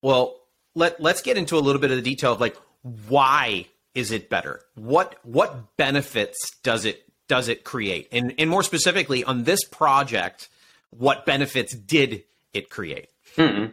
Well, 0.00 0.36
let 0.74 1.00
let's 1.00 1.22
get 1.22 1.36
into 1.36 1.56
a 1.56 1.60
little 1.60 1.80
bit 1.80 1.90
of 1.90 1.96
the 1.96 2.02
detail 2.02 2.32
of 2.32 2.40
like 2.40 2.56
why 3.08 3.66
is 3.94 4.10
it 4.10 4.30
better? 4.30 4.60
What 4.74 5.16
what 5.22 5.76
benefits 5.76 6.38
does 6.62 6.84
it 6.84 7.04
does 7.28 7.48
it 7.48 7.64
create? 7.64 8.08
And 8.12 8.34
and 8.38 8.48
more 8.48 8.62
specifically 8.62 9.24
on 9.24 9.44
this 9.44 9.64
project, 9.64 10.48
what 10.90 11.26
benefits 11.26 11.74
did 11.74 12.24
it 12.52 12.70
create? 12.70 13.08
Hmm. 13.36 13.66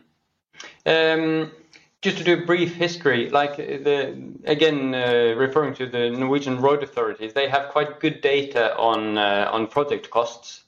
Um, 0.86 1.52
just 2.02 2.18
to 2.18 2.24
do 2.24 2.42
a 2.42 2.46
brief 2.46 2.76
history, 2.76 3.30
like 3.30 3.58
the 3.58 4.16
again 4.46 4.96
uh, 4.96 5.34
referring 5.36 5.74
to 5.76 5.86
the 5.86 6.10
Norwegian 6.10 6.62
road 6.62 6.82
authorities, 6.82 7.34
they 7.34 7.50
have 7.50 7.70
quite 7.70 8.00
good 8.00 8.22
data 8.22 8.76
on 8.78 9.18
uh, 9.18 9.50
on 9.52 9.68
project 9.68 10.10
costs, 10.10 10.64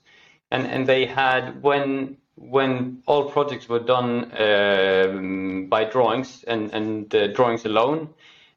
and 0.52 0.68
and 0.68 0.88
they 0.88 1.06
had 1.06 1.62
when 1.62 2.18
when 2.36 3.02
all 3.06 3.30
projects 3.30 3.70
were 3.70 3.80
done 3.80 4.32
um, 4.40 5.68
by 5.68 5.84
drawings 5.84 6.44
and, 6.46 6.74
and 6.74 7.14
uh, 7.14 7.28
drawings 7.28 7.66
alone, 7.66 8.10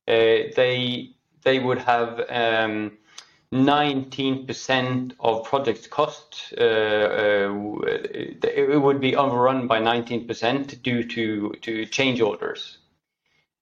uh, 0.08 0.50
they 0.56 1.10
they 1.42 1.58
would 1.58 1.78
have 1.78 2.20
um, 2.30 2.92
19% 3.54 5.12
of 5.20 5.44
project 5.44 5.88
cost. 5.90 6.52
Uh, 6.58 6.62
uh, 6.62 7.80
it 8.42 8.80
would 8.82 9.00
be 9.00 9.16
overrun 9.16 9.66
by 9.66 9.80
19% 9.80 10.82
due 10.82 11.04
to 11.04 11.86
change 11.86 12.20
orders, 12.20 12.78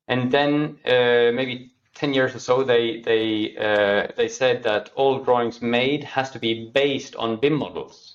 and 0.08 0.32
then 0.32 0.78
uh, 0.86 1.30
maybe 1.32 1.70
10 1.94 2.14
years 2.14 2.34
or 2.34 2.38
so, 2.38 2.64
they 2.64 3.02
they 3.02 3.54
they 4.16 4.28
said 4.28 4.62
that 4.62 4.90
all 4.94 5.22
drawings 5.22 5.60
made 5.60 6.02
has 6.04 6.30
to 6.30 6.38
be 6.38 6.70
based 6.72 7.14
on 7.16 7.36
BIM 7.36 7.52
models 7.52 8.12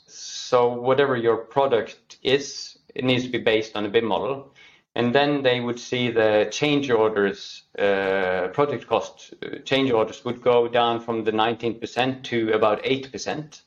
so 0.48 0.72
whatever 0.72 1.18
your 1.18 1.36
product 1.36 2.18
is, 2.24 2.78
it 2.96 3.04
needs 3.04 3.26
to 3.26 3.30
be 3.30 3.38
based 3.38 3.76
on 3.76 3.86
a 3.86 3.90
BIM 3.90 4.06
model. 4.06 4.54
And 4.98 5.14
then 5.14 5.44
they 5.44 5.60
would 5.60 5.80
see 5.80 6.10
the 6.10 6.48
change 6.50 6.90
orders, 6.90 7.62
uh, 7.78 8.48
project 8.52 8.88
cost 8.88 9.32
uh, 9.44 9.60
change 9.60 9.92
orders 9.92 10.26
would 10.26 10.42
go 10.42 10.68
down 10.68 11.02
from 11.02 11.24
the 11.24 11.32
19% 11.32 12.24
to 12.24 12.52
about 12.54 12.82
8%. 12.82 13.62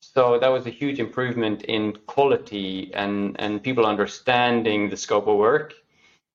So 0.00 0.38
that 0.38 0.48
was 0.48 0.66
a 0.66 0.70
huge 0.70 0.98
improvement 1.00 1.62
in 1.62 1.96
quality 2.06 2.92
and, 2.92 3.40
and 3.40 3.62
people 3.62 3.86
understanding 3.86 4.90
the 4.90 4.98
scope 4.98 5.28
of 5.28 5.38
work. 5.38 5.72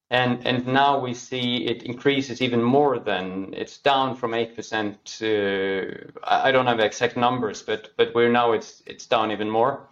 And, 0.10 0.44
and 0.48 0.66
now 0.66 1.00
we 1.00 1.14
see 1.14 1.68
it 1.68 1.84
increases 1.84 2.42
even 2.42 2.64
more 2.64 2.98
than 2.98 3.54
it's 3.56 3.78
down 3.78 4.16
from 4.16 4.32
8% 4.32 4.96
to, 5.20 6.12
I 6.24 6.52
don't 6.52 6.66
have 6.66 6.80
exact 6.80 7.16
numbers, 7.16 7.62
but, 7.62 7.92
but 7.96 8.16
we're 8.16 8.32
now 8.32 8.54
it's, 8.54 8.82
it's 8.88 9.06
down 9.06 9.32
even 9.32 9.52
more. 9.52 9.88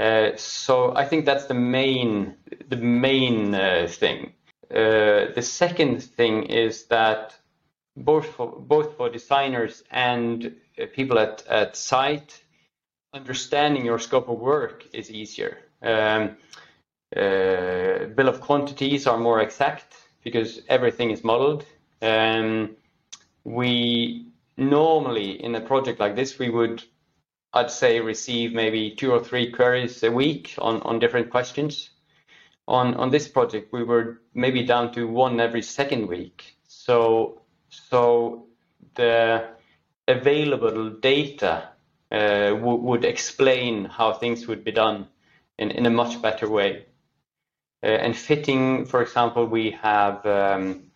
Uh, 0.00 0.34
so 0.36 0.96
I 0.96 1.04
think 1.04 1.26
that's 1.26 1.44
the 1.44 1.60
main, 1.78 2.34
the 2.70 2.76
main 2.76 3.54
uh, 3.54 3.86
thing. 3.86 4.32
Uh, 4.70 5.26
the 5.34 5.42
second 5.42 6.02
thing 6.02 6.44
is 6.44 6.84
that 6.86 7.36
both 7.98 8.26
for, 8.26 8.46
both 8.46 8.96
for 8.96 9.10
designers 9.10 9.82
and 9.90 10.56
uh, 10.80 10.86
people 10.94 11.18
at, 11.18 11.46
at 11.48 11.76
site, 11.76 12.42
understanding 13.12 13.84
your 13.84 13.98
scope 13.98 14.30
of 14.30 14.38
work 14.38 14.86
is 14.94 15.10
easier. 15.10 15.58
Um, 15.82 16.36
uh, 17.14 18.06
bill 18.16 18.28
of 18.28 18.40
quantities 18.40 19.06
are 19.06 19.18
more 19.18 19.42
exact 19.42 19.96
because 20.24 20.62
everything 20.68 21.10
is 21.10 21.22
modeled. 21.22 21.66
Um, 22.00 22.76
we 23.44 24.26
normally 24.56 25.42
in 25.44 25.54
a 25.56 25.60
project 25.60 26.00
like 26.00 26.16
this 26.16 26.38
we 26.38 26.48
would 26.48 26.84
I'd 27.52 27.70
say 27.70 28.00
receive 28.00 28.52
maybe 28.52 28.92
two 28.92 29.12
or 29.12 29.22
three 29.22 29.50
queries 29.50 30.02
a 30.02 30.10
week 30.10 30.54
on, 30.58 30.82
on 30.82 30.98
different 30.98 31.30
questions. 31.30 31.90
On 32.68 32.94
on 32.94 33.10
this 33.10 33.26
project 33.26 33.72
we 33.72 33.82
were 33.82 34.20
maybe 34.34 34.62
down 34.62 34.92
to 34.92 35.08
one 35.08 35.40
every 35.40 35.62
second 35.62 36.06
week. 36.06 36.56
So 36.68 37.42
so 37.68 38.46
the 38.94 39.48
available 40.06 40.90
data 40.90 41.68
uh, 42.12 42.56
would 42.60 43.04
explain 43.04 43.84
how 43.84 44.12
things 44.12 44.46
would 44.46 44.64
be 44.64 44.72
done 44.72 45.06
in, 45.58 45.70
in 45.70 45.86
a 45.86 45.90
much 45.90 46.20
better 46.20 46.48
way. 46.48 46.86
Uh, 47.82 47.86
and 47.86 48.16
fitting, 48.16 48.84
for 48.84 49.00
example, 49.00 49.46
we 49.46 49.70
have 49.70 50.24
um, 50.26 50.90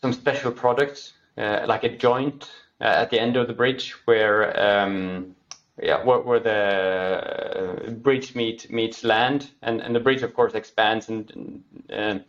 some 0.00 0.12
special 0.12 0.52
products 0.52 1.14
uh, 1.36 1.64
like 1.66 1.84
a 1.84 1.96
joint 1.96 2.50
uh, 2.80 2.84
at 2.84 3.10
the 3.10 3.20
end 3.20 3.36
of 3.36 3.46
the 3.46 3.54
bridge 3.54 3.94
where 4.04 4.58
um, 4.60 5.34
yeah, 5.82 6.04
where, 6.04 6.20
where 6.20 6.40
the 6.40 7.92
bridge 7.92 8.34
meet, 8.34 8.70
meets 8.70 9.04
land, 9.04 9.50
and, 9.62 9.80
and 9.80 9.94
the 9.94 10.00
bridge, 10.00 10.22
of 10.22 10.34
course, 10.34 10.54
expands 10.54 11.08
and, 11.08 11.62
and 11.88 12.24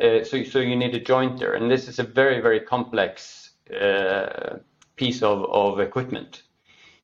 Uh, 0.00 0.24
so, 0.24 0.42
so 0.42 0.58
you 0.58 0.76
need 0.76 0.94
a 0.94 1.00
jointer, 1.00 1.54
and 1.54 1.70
this 1.70 1.88
is 1.88 1.98
a 2.00 2.02
very, 2.14 2.40
very 2.42 2.60
complex 2.60 3.52
uh, 3.70 4.58
piece 4.96 5.22
of, 5.22 5.44
of 5.48 5.78
equipment. 5.78 6.42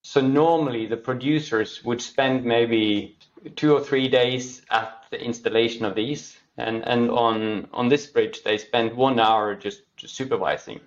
So 0.02 0.20
normally 0.20 0.88
the 0.88 0.96
producers 0.96 1.84
would 1.84 2.02
spend 2.02 2.44
maybe 2.44 3.16
two 3.54 3.72
or 3.72 3.80
three 3.80 4.08
days 4.08 4.62
at 4.70 5.06
the 5.10 5.24
installation 5.24 5.86
of 5.86 5.94
these, 5.94 6.36
and 6.56 6.82
and 6.84 7.10
on 7.10 7.68
on 7.72 7.88
this 7.88 8.12
bridge 8.12 8.42
they 8.42 8.58
spend 8.58 8.96
one 8.96 9.20
hour 9.20 9.54
just, 9.54 9.82
just 9.96 10.16
supervising. 10.16 10.80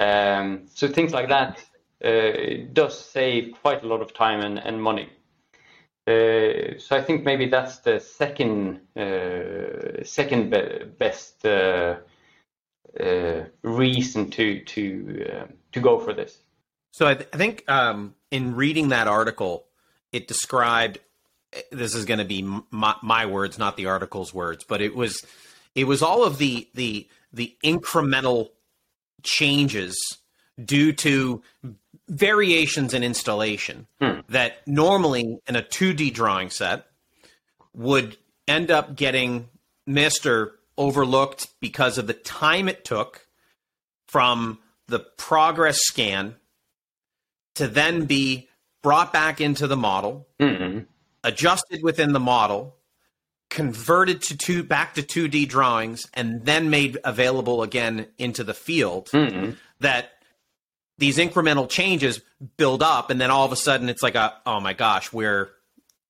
Um, 0.00 0.66
so 0.74 0.88
things 0.88 1.12
like 1.12 1.28
that 1.28 1.64
uh, 2.04 2.66
does 2.72 2.98
save 2.98 3.54
quite 3.62 3.82
a 3.82 3.86
lot 3.86 4.02
of 4.02 4.12
time 4.12 4.40
and, 4.40 4.58
and 4.58 4.82
money. 4.82 5.08
Uh, 6.06 6.78
so 6.78 6.96
I 6.96 7.02
think 7.02 7.24
maybe 7.24 7.46
that's 7.48 7.78
the 7.78 7.98
second 7.98 8.80
uh, 8.94 10.04
second 10.04 10.50
be 10.50 10.86
best 10.98 11.46
uh, 11.46 11.96
uh, 13.00 13.44
reason 13.62 14.30
to 14.30 14.60
to 14.60 15.26
uh, 15.32 15.46
to 15.72 15.80
go 15.80 15.98
for 15.98 16.12
this. 16.12 16.38
So 16.92 17.06
I, 17.06 17.14
th 17.14 17.28
I 17.32 17.36
think 17.38 17.64
um, 17.68 18.14
in 18.30 18.54
reading 18.54 18.90
that 18.90 19.08
article, 19.08 19.64
it 20.12 20.28
described. 20.28 20.98
This 21.70 21.94
is 21.94 22.04
going 22.04 22.18
to 22.18 22.24
be 22.24 22.42
my, 22.70 22.96
my 23.00 23.26
words, 23.26 23.58
not 23.58 23.76
the 23.76 23.86
article's 23.86 24.34
words, 24.34 24.64
but 24.68 24.82
it 24.82 24.94
was 24.94 25.24
it 25.74 25.84
was 25.84 26.02
all 26.02 26.24
of 26.24 26.36
the 26.36 26.68
the 26.74 27.08
the 27.32 27.56
incremental 27.64 28.50
changes 29.22 29.96
due 30.62 30.92
to 30.92 31.42
variations 32.08 32.92
in 32.92 33.02
installation 33.02 33.86
hmm. 34.00 34.20
that 34.28 34.66
normally 34.66 35.38
in 35.46 35.56
a 35.56 35.62
2D 35.62 36.12
drawing 36.12 36.50
set 36.50 36.86
would 37.74 38.16
end 38.46 38.70
up 38.70 38.94
getting 38.94 39.48
missed 39.86 40.26
or 40.26 40.52
overlooked 40.76 41.48
because 41.60 41.98
of 41.98 42.06
the 42.06 42.14
time 42.14 42.68
it 42.68 42.84
took 42.84 43.26
from 44.06 44.58
the 44.86 45.00
progress 45.00 45.78
scan 45.80 46.34
to 47.54 47.68
then 47.68 48.04
be 48.04 48.48
brought 48.82 49.12
back 49.12 49.40
into 49.40 49.66
the 49.66 49.76
model, 49.76 50.28
mm-hmm. 50.38 50.80
adjusted 51.22 51.82
within 51.82 52.12
the 52.12 52.20
model, 52.20 52.76
converted 53.48 54.20
to 54.20 54.36
two 54.36 54.62
back 54.62 54.94
to 54.94 55.02
2D 55.02 55.48
drawings, 55.48 56.06
and 56.12 56.44
then 56.44 56.70
made 56.70 56.98
available 57.04 57.62
again 57.62 58.06
into 58.18 58.44
the 58.44 58.54
field. 58.54 59.08
Mm-hmm. 59.10 59.52
That 59.80 60.10
these 60.98 61.18
incremental 61.18 61.68
changes 61.68 62.20
build 62.56 62.82
up, 62.82 63.10
and 63.10 63.20
then 63.20 63.30
all 63.30 63.44
of 63.44 63.52
a 63.52 63.56
sudden 63.56 63.88
it's 63.88 64.02
like 64.02 64.14
a 64.14 64.34
oh 64.46 64.60
my 64.60 64.72
gosh, 64.72 65.12
we're 65.12 65.50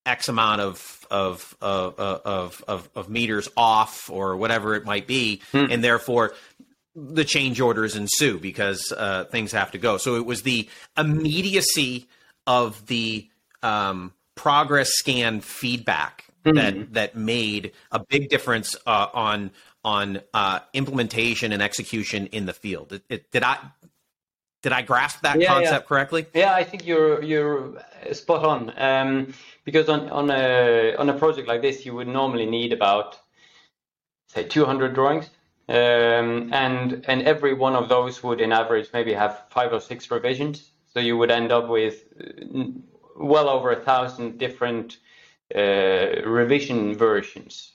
X 0.07 0.29
amount 0.29 0.61
of 0.61 1.07
of 1.11 1.57
of 1.61 1.99
of 1.99 2.65
of, 2.67 2.91
of 2.95 3.09
meters 3.09 3.49
off 3.57 4.11
or 4.11 4.37
whatever 4.37 4.75
it 4.75 4.85
might 4.85 5.07
be, 5.07 5.41
hmm. 5.53 5.67
and 5.71 5.83
therefore 5.83 6.35
the 6.95 7.25
change 7.25 7.61
orders 7.61 7.97
ensue 7.97 8.39
because 8.39 8.93
uh, 8.97 9.25
things 9.25 9.53
have 9.53 9.73
to 9.73 9.79
go. 9.79 9.97
So 9.97 10.17
it 10.17 10.27
was 10.27 10.43
the 10.43 10.69
immediacy 10.97 12.07
of 12.47 12.87
the 12.87 13.29
um, 13.63 14.13
progress 14.35 14.91
scan 14.93 15.41
feedback 15.41 16.25
mm-hmm. 16.45 16.57
that 16.57 16.93
that 16.93 17.17
made 17.17 17.73
a 17.91 17.99
big 17.99 18.29
difference 18.29 18.77
uh, 18.87 19.09
on 19.13 19.51
on 19.85 20.21
uh, 20.33 20.61
implementation 20.73 21.53
and 21.53 21.63
execution 21.63 22.27
in 22.29 22.47
the 22.47 22.55
field. 22.55 22.93
It, 22.93 23.03
it, 23.09 23.31
did 23.31 23.43
I 23.43 23.59
did 24.65 24.73
I 24.73 24.81
grasp 24.81 25.21
that 25.21 25.39
yeah, 25.39 25.49
concept 25.49 25.85
yeah. 25.85 25.89
correctly? 25.89 26.27
Yeah, 26.35 26.55
I 26.55 26.65
think 26.65 26.87
you're 26.87 27.23
you're 27.23 27.85
spot 28.13 28.45
on. 28.45 28.73
Um, 28.77 29.35
because 29.65 29.91
on 29.91 30.09
on 30.09 30.31
a 30.31 30.97
on 30.97 31.11
a 31.11 31.17
project 31.23 31.47
like 31.47 31.61
this, 31.61 31.85
you 31.87 31.95
would 31.95 32.09
normally 32.09 32.47
need 32.47 32.73
about 32.73 33.19
say 34.27 34.43
200 34.43 34.95
drawings, 34.95 35.27
um, 35.69 36.51
and 36.65 37.05
and 37.07 37.23
every 37.23 37.53
one 37.53 37.77
of 37.77 37.91
those 37.91 38.23
would, 38.23 38.41
in 38.41 38.53
average, 38.53 38.89
maybe 38.95 39.13
have 39.13 39.43
five 39.51 39.71
or 39.73 39.81
six 39.81 40.11
revisions. 40.11 40.71
So 40.93 40.99
you 40.99 41.19
would 41.19 41.31
end 41.31 41.53
up 41.53 41.69
with 41.69 41.97
uh, 42.19 42.65
well 43.17 43.51
over 43.51 43.71
a 43.71 43.81
thousand 43.85 44.39
different 44.39 44.97
uh, 45.55 46.23
revision 46.25 46.97
versions, 46.97 47.73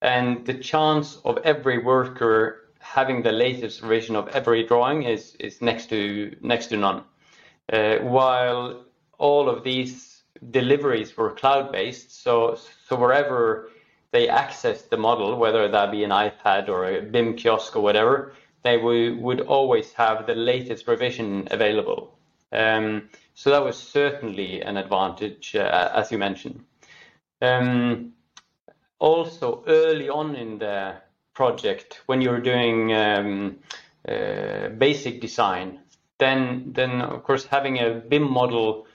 and 0.00 0.46
the 0.46 0.54
chance 0.54 1.18
of 1.26 1.36
every 1.44 1.76
worker 1.76 2.61
having 2.92 3.22
the 3.22 3.32
latest 3.32 3.80
version 3.80 4.16
of 4.16 4.28
every 4.28 4.62
drawing 4.64 5.04
is 5.04 5.34
is 5.36 5.62
next 5.62 5.88
to 5.88 6.36
next 6.42 6.66
to 6.66 6.76
none. 6.76 7.02
Uh, 7.72 7.96
while 7.98 8.84
all 9.18 9.48
of 9.48 9.64
these 9.64 10.22
deliveries 10.50 11.16
were 11.16 11.30
cloud 11.30 11.72
based, 11.72 12.22
so 12.22 12.56
so 12.86 12.96
wherever 12.96 13.70
they 14.10 14.26
accessed 14.28 14.90
the 14.90 14.96
model, 14.96 15.36
whether 15.36 15.68
that 15.68 15.90
be 15.90 16.04
an 16.04 16.10
iPad 16.10 16.68
or 16.68 16.84
a 16.84 17.00
BIM 17.00 17.34
kiosk 17.36 17.76
or 17.76 17.82
whatever, 17.82 18.34
they 18.62 18.76
w- 18.76 19.16
would 19.16 19.40
always 19.40 19.92
have 19.94 20.26
the 20.26 20.34
latest 20.34 20.86
revision 20.86 21.48
available. 21.50 22.18
Um, 22.52 23.08
so 23.34 23.50
that 23.50 23.64
was 23.64 23.78
certainly 23.78 24.60
an 24.60 24.76
advantage, 24.76 25.56
uh, 25.56 25.90
as 25.94 26.12
you 26.12 26.18
mentioned. 26.18 26.62
Um, 27.40 28.12
also, 28.98 29.64
early 29.66 30.10
on 30.10 30.36
in 30.36 30.58
the 30.58 31.01
project, 31.34 32.02
when 32.06 32.20
you're 32.20 32.40
doing 32.40 32.92
um, 32.92 33.58
uh, 34.08 34.68
basic 34.68 35.20
design, 35.20 35.80
then 36.18 36.72
then 36.72 37.00
of 37.00 37.22
course 37.24 37.46
having 37.46 37.78
a 37.78 37.94
BIM 37.94 38.30
model 38.30 38.86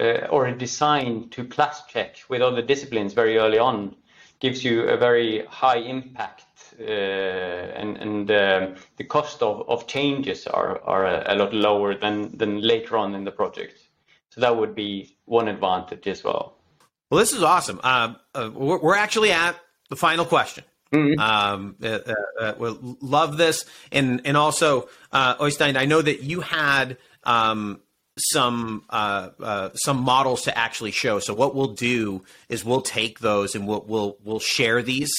uh, 0.00 0.26
or 0.30 0.46
a 0.46 0.56
design 0.56 1.28
to 1.30 1.44
class 1.44 1.86
check 1.86 2.16
with 2.28 2.42
other 2.42 2.62
disciplines 2.62 3.14
very 3.14 3.36
early 3.38 3.58
on 3.58 3.96
gives 4.40 4.62
you 4.64 4.82
a 4.82 4.96
very 4.96 5.44
high 5.46 5.78
impact 5.78 6.74
uh, 6.80 6.82
and 6.82 7.96
and 7.96 8.30
uh, 8.30 8.68
the 8.96 9.04
cost 9.04 9.42
of, 9.42 9.68
of 9.68 9.86
changes 9.86 10.46
are, 10.46 10.80
are 10.84 11.04
a, 11.06 11.34
a, 11.34 11.34
lot 11.34 11.52
lower 11.52 11.94
than 11.94 12.36
than 12.36 12.60
later 12.60 12.96
on 12.96 13.14
in 13.14 13.24
the 13.24 13.32
project. 13.32 13.78
So 14.30 14.40
that 14.40 14.56
would 14.56 14.74
be 14.74 15.16
one 15.24 15.48
advantage 15.48 16.06
as 16.06 16.22
well. 16.22 16.54
Well, 17.10 17.18
this 17.18 17.32
is 17.32 17.42
awesome. 17.42 17.80
Uh, 17.82 18.14
uh 18.34 18.50
we're, 18.54 18.78
we're 18.78 18.96
actually 18.96 19.32
at 19.32 19.56
the 19.88 19.96
final 19.96 20.24
question. 20.24 20.64
Mm-hmm. 20.92 21.20
Um, 21.20 21.76
uh, 21.82 21.86
uh, 21.86 22.14
uh, 22.40 22.54
we'll 22.58 22.96
love 23.00 23.36
this, 23.36 23.64
and 23.92 24.22
and 24.24 24.36
also 24.36 24.88
uh, 25.12 25.36
Øystein, 25.36 25.76
I 25.76 25.84
know 25.84 26.00
that 26.00 26.22
you 26.22 26.40
had 26.40 26.96
um, 27.24 27.80
some 28.18 28.84
uh, 28.88 29.30
uh, 29.40 29.70
some 29.74 30.00
models 30.00 30.42
to 30.42 30.56
actually 30.56 30.92
show. 30.92 31.18
So 31.18 31.34
what 31.34 31.54
we'll 31.54 31.74
do 31.74 32.24
is 32.48 32.64
we'll 32.64 32.80
take 32.80 33.18
those 33.18 33.54
and 33.54 33.66
we'll 33.68 33.84
we'll 33.86 34.16
we'll 34.24 34.40
share 34.40 34.82
these 34.82 35.12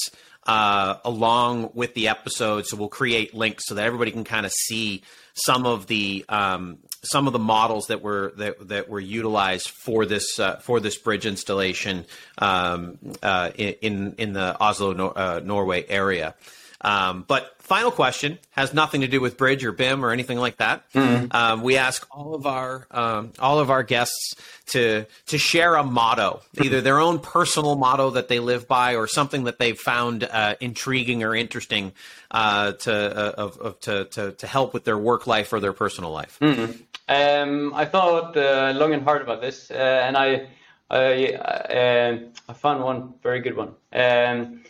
along 0.47 1.69
with 1.75 1.93
the 1.93 2.07
episode. 2.07 2.65
So 2.65 2.75
we'll 2.75 2.89
create 2.89 3.35
links 3.35 3.65
so 3.67 3.75
that 3.75 3.85
everybody 3.85 4.09
can 4.09 4.23
kind 4.23 4.47
of 4.47 4.51
see 4.51 5.03
some 5.35 5.67
of 5.67 5.85
the 5.85 6.25
um, 6.29 6.79
some 7.01 7.27
of 7.27 7.33
the 7.33 7.39
models 7.39 7.87
that 7.87 8.01
were 8.01 8.33
that, 8.37 8.67
that 8.67 8.89
were 8.89 8.99
utilized 8.99 9.69
for 9.69 10.05
this 10.05 10.39
uh, 10.39 10.57
for 10.57 10.79
this 10.79 10.97
bridge 10.97 11.25
installation 11.25 12.05
um, 12.37 12.97
uh, 13.23 13.51
in 13.55 14.15
in 14.17 14.33
the 14.33 14.57
Oslo, 14.59 14.93
Nor- 14.93 15.17
uh, 15.17 15.39
Norway 15.39 15.85
area. 15.87 16.35
Um, 16.81 17.25
but 17.27 17.55
final 17.59 17.91
question 17.91 18.39
has 18.51 18.73
nothing 18.73 19.01
to 19.01 19.07
do 19.07 19.19
with 19.19 19.37
bridge 19.37 19.65
or 19.65 19.71
BIM 19.71 20.03
or 20.03 20.11
anything 20.11 20.37
like 20.37 20.57
that. 20.57 20.89
Mm-hmm. 20.93 21.27
Um, 21.31 21.61
we 21.61 21.77
ask 21.77 22.07
all 22.09 22.33
of 22.33 22.45
our 22.45 22.87
um, 22.91 23.33
all 23.39 23.59
of 23.59 23.69
our 23.69 23.83
guests 23.83 24.35
to 24.67 25.05
to 25.27 25.37
share 25.37 25.75
a 25.75 25.83
motto, 25.83 26.41
either 26.61 26.81
their 26.81 26.99
own 26.99 27.19
personal 27.19 27.75
motto 27.75 28.11
that 28.11 28.27
they 28.27 28.39
live 28.39 28.67
by, 28.67 28.95
or 28.95 29.07
something 29.07 29.43
that 29.43 29.59
they've 29.59 29.77
found 29.77 30.23
uh, 30.23 30.55
intriguing 30.59 31.23
or 31.23 31.35
interesting 31.35 31.91
uh, 32.31 32.71
to, 32.73 32.93
uh, 32.93 33.31
of, 33.37 33.57
of, 33.59 33.79
to, 33.81 34.05
to 34.05 34.31
to 34.31 34.47
help 34.47 34.73
with 34.73 34.85
their 34.85 34.97
work 34.97 35.27
life 35.27 35.51
or 35.51 35.59
their 35.59 35.73
personal 35.73 36.11
life. 36.11 36.37
Mm-hmm. 36.39 36.71
Um, 37.09 37.73
I 37.73 37.85
thought 37.85 38.37
uh, 38.37 38.73
long 38.75 38.93
and 38.93 39.03
hard 39.03 39.21
about 39.21 39.41
this, 39.41 39.69
uh, 39.69 39.73
and 39.73 40.15
I 40.15 40.47
I, 40.89 41.33
uh, 41.33 42.17
I 42.47 42.53
found 42.53 42.83
one 42.83 43.13
very 43.21 43.41
good 43.41 43.55
one. 43.55 43.75
Um, 43.93 44.61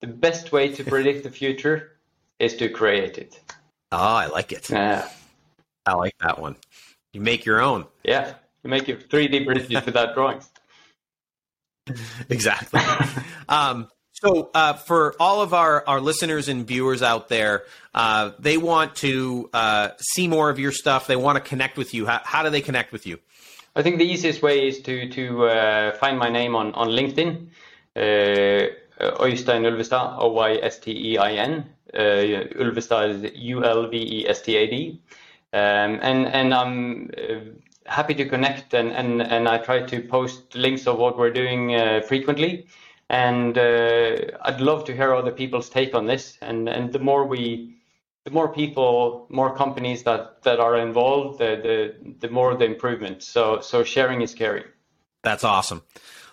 the 0.00 0.06
best 0.06 0.52
way 0.52 0.72
to 0.74 0.84
predict 0.92 1.24
the 1.24 1.30
future 1.30 1.92
is 2.38 2.56
to 2.56 2.68
create 2.68 3.18
it. 3.18 3.40
Oh, 3.90 3.98
I 3.98 4.26
like 4.26 4.52
it. 4.52 4.70
Yeah. 4.70 5.08
I 5.86 5.94
like 5.94 6.14
that 6.20 6.38
one. 6.38 6.56
You 7.12 7.20
make 7.20 7.44
your 7.44 7.60
own. 7.60 7.86
Yeah. 8.04 8.34
You 8.62 8.70
make 8.70 8.86
your 8.86 8.98
3D 8.98 9.44
bridges 9.46 9.86
without 9.86 10.14
drawings. 10.14 10.48
Exactly. 12.28 12.82
um, 13.48 13.88
so, 14.12 14.50
uh, 14.52 14.74
for 14.74 15.14
all 15.18 15.40
of 15.40 15.54
our, 15.54 15.82
our 15.86 16.02
listeners 16.02 16.48
and 16.48 16.66
viewers 16.66 17.02
out 17.02 17.28
there, 17.28 17.64
uh, 17.94 18.32
they 18.38 18.58
want 18.58 18.96
to 18.96 19.48
uh, 19.54 19.90
see 19.98 20.28
more 20.28 20.50
of 20.50 20.58
your 20.58 20.72
stuff. 20.72 21.06
They 21.06 21.16
want 21.16 21.36
to 21.36 21.40
connect 21.40 21.78
with 21.78 21.94
you. 21.94 22.04
How, 22.04 22.20
how, 22.24 22.42
do 22.42 22.50
they 22.50 22.60
connect 22.60 22.92
with 22.92 23.06
you? 23.06 23.18
I 23.74 23.82
think 23.82 23.96
the 23.96 24.04
easiest 24.04 24.42
way 24.42 24.68
is 24.68 24.82
to 24.82 25.08
to 25.08 25.46
uh, 25.46 25.96
find 25.96 26.18
my 26.18 26.28
name 26.28 26.56
on 26.56 26.72
on 26.74 26.88
LinkedIn. 26.88 27.46
Uh, 29.00 29.26
Øystein 29.26 29.64
Ulvestad, 29.64 30.18
O-Y-S-T-E-I-N. 30.18 31.64
Uh, 31.94 32.62
Ulvestad 32.64 33.10
is 33.10 33.32
U-L-V-E-S-T-A-D. 33.34 35.00
Um, 35.52 35.98
and, 36.02 36.26
and 36.26 36.54
I'm 36.54 37.10
uh, 37.16 37.40
happy 37.86 38.14
to 38.14 38.28
connect 38.28 38.74
and, 38.74 38.92
and, 38.92 39.22
and 39.22 39.48
I 39.48 39.58
try 39.58 39.82
to 39.82 40.02
post 40.02 40.54
links 40.54 40.86
of 40.86 40.98
what 40.98 41.16
we're 41.16 41.32
doing 41.32 41.74
uh, 41.74 42.02
frequently. 42.06 42.66
and 43.10 43.56
uh, 43.56 44.16
I'd 44.42 44.60
love 44.60 44.84
to 44.84 44.94
hear 44.94 45.14
other 45.14 45.32
people's 45.32 45.68
take 45.68 45.94
on 45.94 46.06
this. 46.06 46.38
And 46.42 46.68
and 46.68 46.92
the 46.92 46.98
more 46.98 47.26
we, 47.26 47.74
the 48.24 48.30
more 48.30 48.52
people, 48.52 49.26
more 49.30 49.54
companies 49.56 50.02
that 50.02 50.42
that 50.42 50.60
are 50.60 50.76
involved, 50.76 51.38
the 51.38 51.56
the, 51.62 52.12
the 52.20 52.28
more 52.28 52.54
the 52.54 52.64
improvement. 52.64 53.22
So 53.22 53.60
so 53.60 53.84
sharing 53.84 54.22
is 54.22 54.34
caring. 54.34 54.64
That's 55.22 55.44
awesome. 55.44 55.82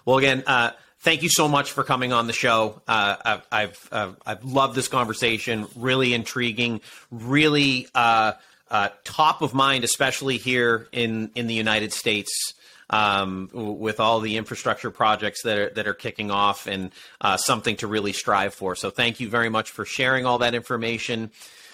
Well, 0.06 0.18
again. 0.18 0.44
Uh, 0.46 0.72
thank 1.06 1.22
you 1.22 1.30
so 1.30 1.48
much 1.48 1.72
for 1.72 1.84
coming 1.84 2.12
on 2.12 2.28
the 2.28 2.34
show. 2.34 2.82
Uh, 2.88 3.16
I've 3.24 3.48
I've, 3.52 3.90
uh, 3.92 4.12
I've 4.26 4.44
loved 4.44 4.76
this 4.76 4.88
conversation. 4.88 5.68
Really 5.76 6.14
intriguing. 6.14 6.82
Really 7.12 7.88
uh, 7.96 8.34
uh, 8.70 8.90
top 9.06 9.42
of 9.42 9.54
mind, 9.54 9.84
especially 9.84 10.38
here 10.38 10.88
in 10.92 11.32
in 11.36 11.48
the 11.48 11.54
United 11.54 11.94
States 11.94 12.54
um, 12.90 13.50
with 13.54 14.00
all 14.00 14.20
the 14.20 14.38
infrastructure 14.38 14.92
projects 14.92 15.44
that 15.44 15.58
are, 15.58 15.70
that 15.72 15.88
are 15.88 15.94
kicking 15.94 16.32
off 16.32 16.68
and 16.68 16.92
uh, 17.22 17.38
something 17.38 17.78
to 17.78 17.88
really 17.88 18.14
strive 18.14 18.54
for. 18.54 18.76
So 18.76 18.90
thank 18.90 19.20
you 19.20 19.30
very 19.30 19.50
much 19.50 19.72
for 19.72 19.86
sharing 19.86 20.26
all 20.26 20.40
that 20.40 20.56
information. 20.56 21.32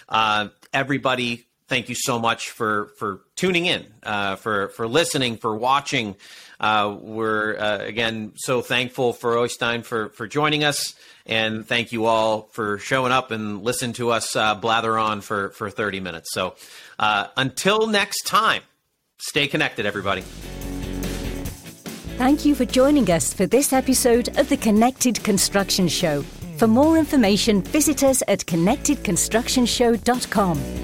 Uh, 0.07 0.49
everybody, 0.73 1.47
thank 1.71 1.87
you 1.87 1.95
so 1.95 2.19
much 2.19 2.49
for, 2.49 2.91
for 2.97 3.21
tuning 3.37 3.65
in, 3.65 3.85
uh, 4.03 4.35
for, 4.35 4.67
for 4.75 4.89
listening, 4.89 5.37
for 5.37 5.55
watching. 5.55 6.17
Uh, 6.59 6.97
we're, 6.99 7.57
uh, 7.57 7.77
again, 7.77 8.33
so 8.35 8.61
thankful 8.61 9.13
for 9.13 9.35
Øystein 9.35 9.85
for, 9.85 10.09
for 10.09 10.27
joining 10.27 10.65
us. 10.65 10.93
And 11.25 11.65
thank 11.65 11.93
you 11.93 12.07
all 12.07 12.49
for 12.51 12.77
showing 12.77 13.13
up 13.13 13.31
and 13.31 13.63
listen 13.63 13.93
to 13.93 14.11
us 14.11 14.35
uh, 14.35 14.53
blather 14.55 14.97
on 14.97 15.21
for, 15.21 15.51
for 15.51 15.69
30 15.69 16.01
minutes. 16.01 16.33
So 16.33 16.55
until 16.99 17.87
next 17.87 18.27
time, 18.27 18.63
stay 19.17 19.47
connected, 19.47 19.85
everybody. 19.85 20.23
Thank 22.17 22.43
you 22.43 22.53
for 22.53 22.65
joining 22.65 23.09
us 23.09 23.33
for 23.33 23.45
this 23.45 23.71
episode 23.71 24.37
of 24.37 24.49
the 24.49 24.57
Connected 24.57 25.23
Construction 25.23 25.87
Show. 25.87 26.23
For 26.57 26.67
more 26.67 26.97
information, 26.97 27.61
visit 27.61 28.03
us 28.03 28.21
at 28.27 28.45
connectedconstructionshow.com. 28.45 30.81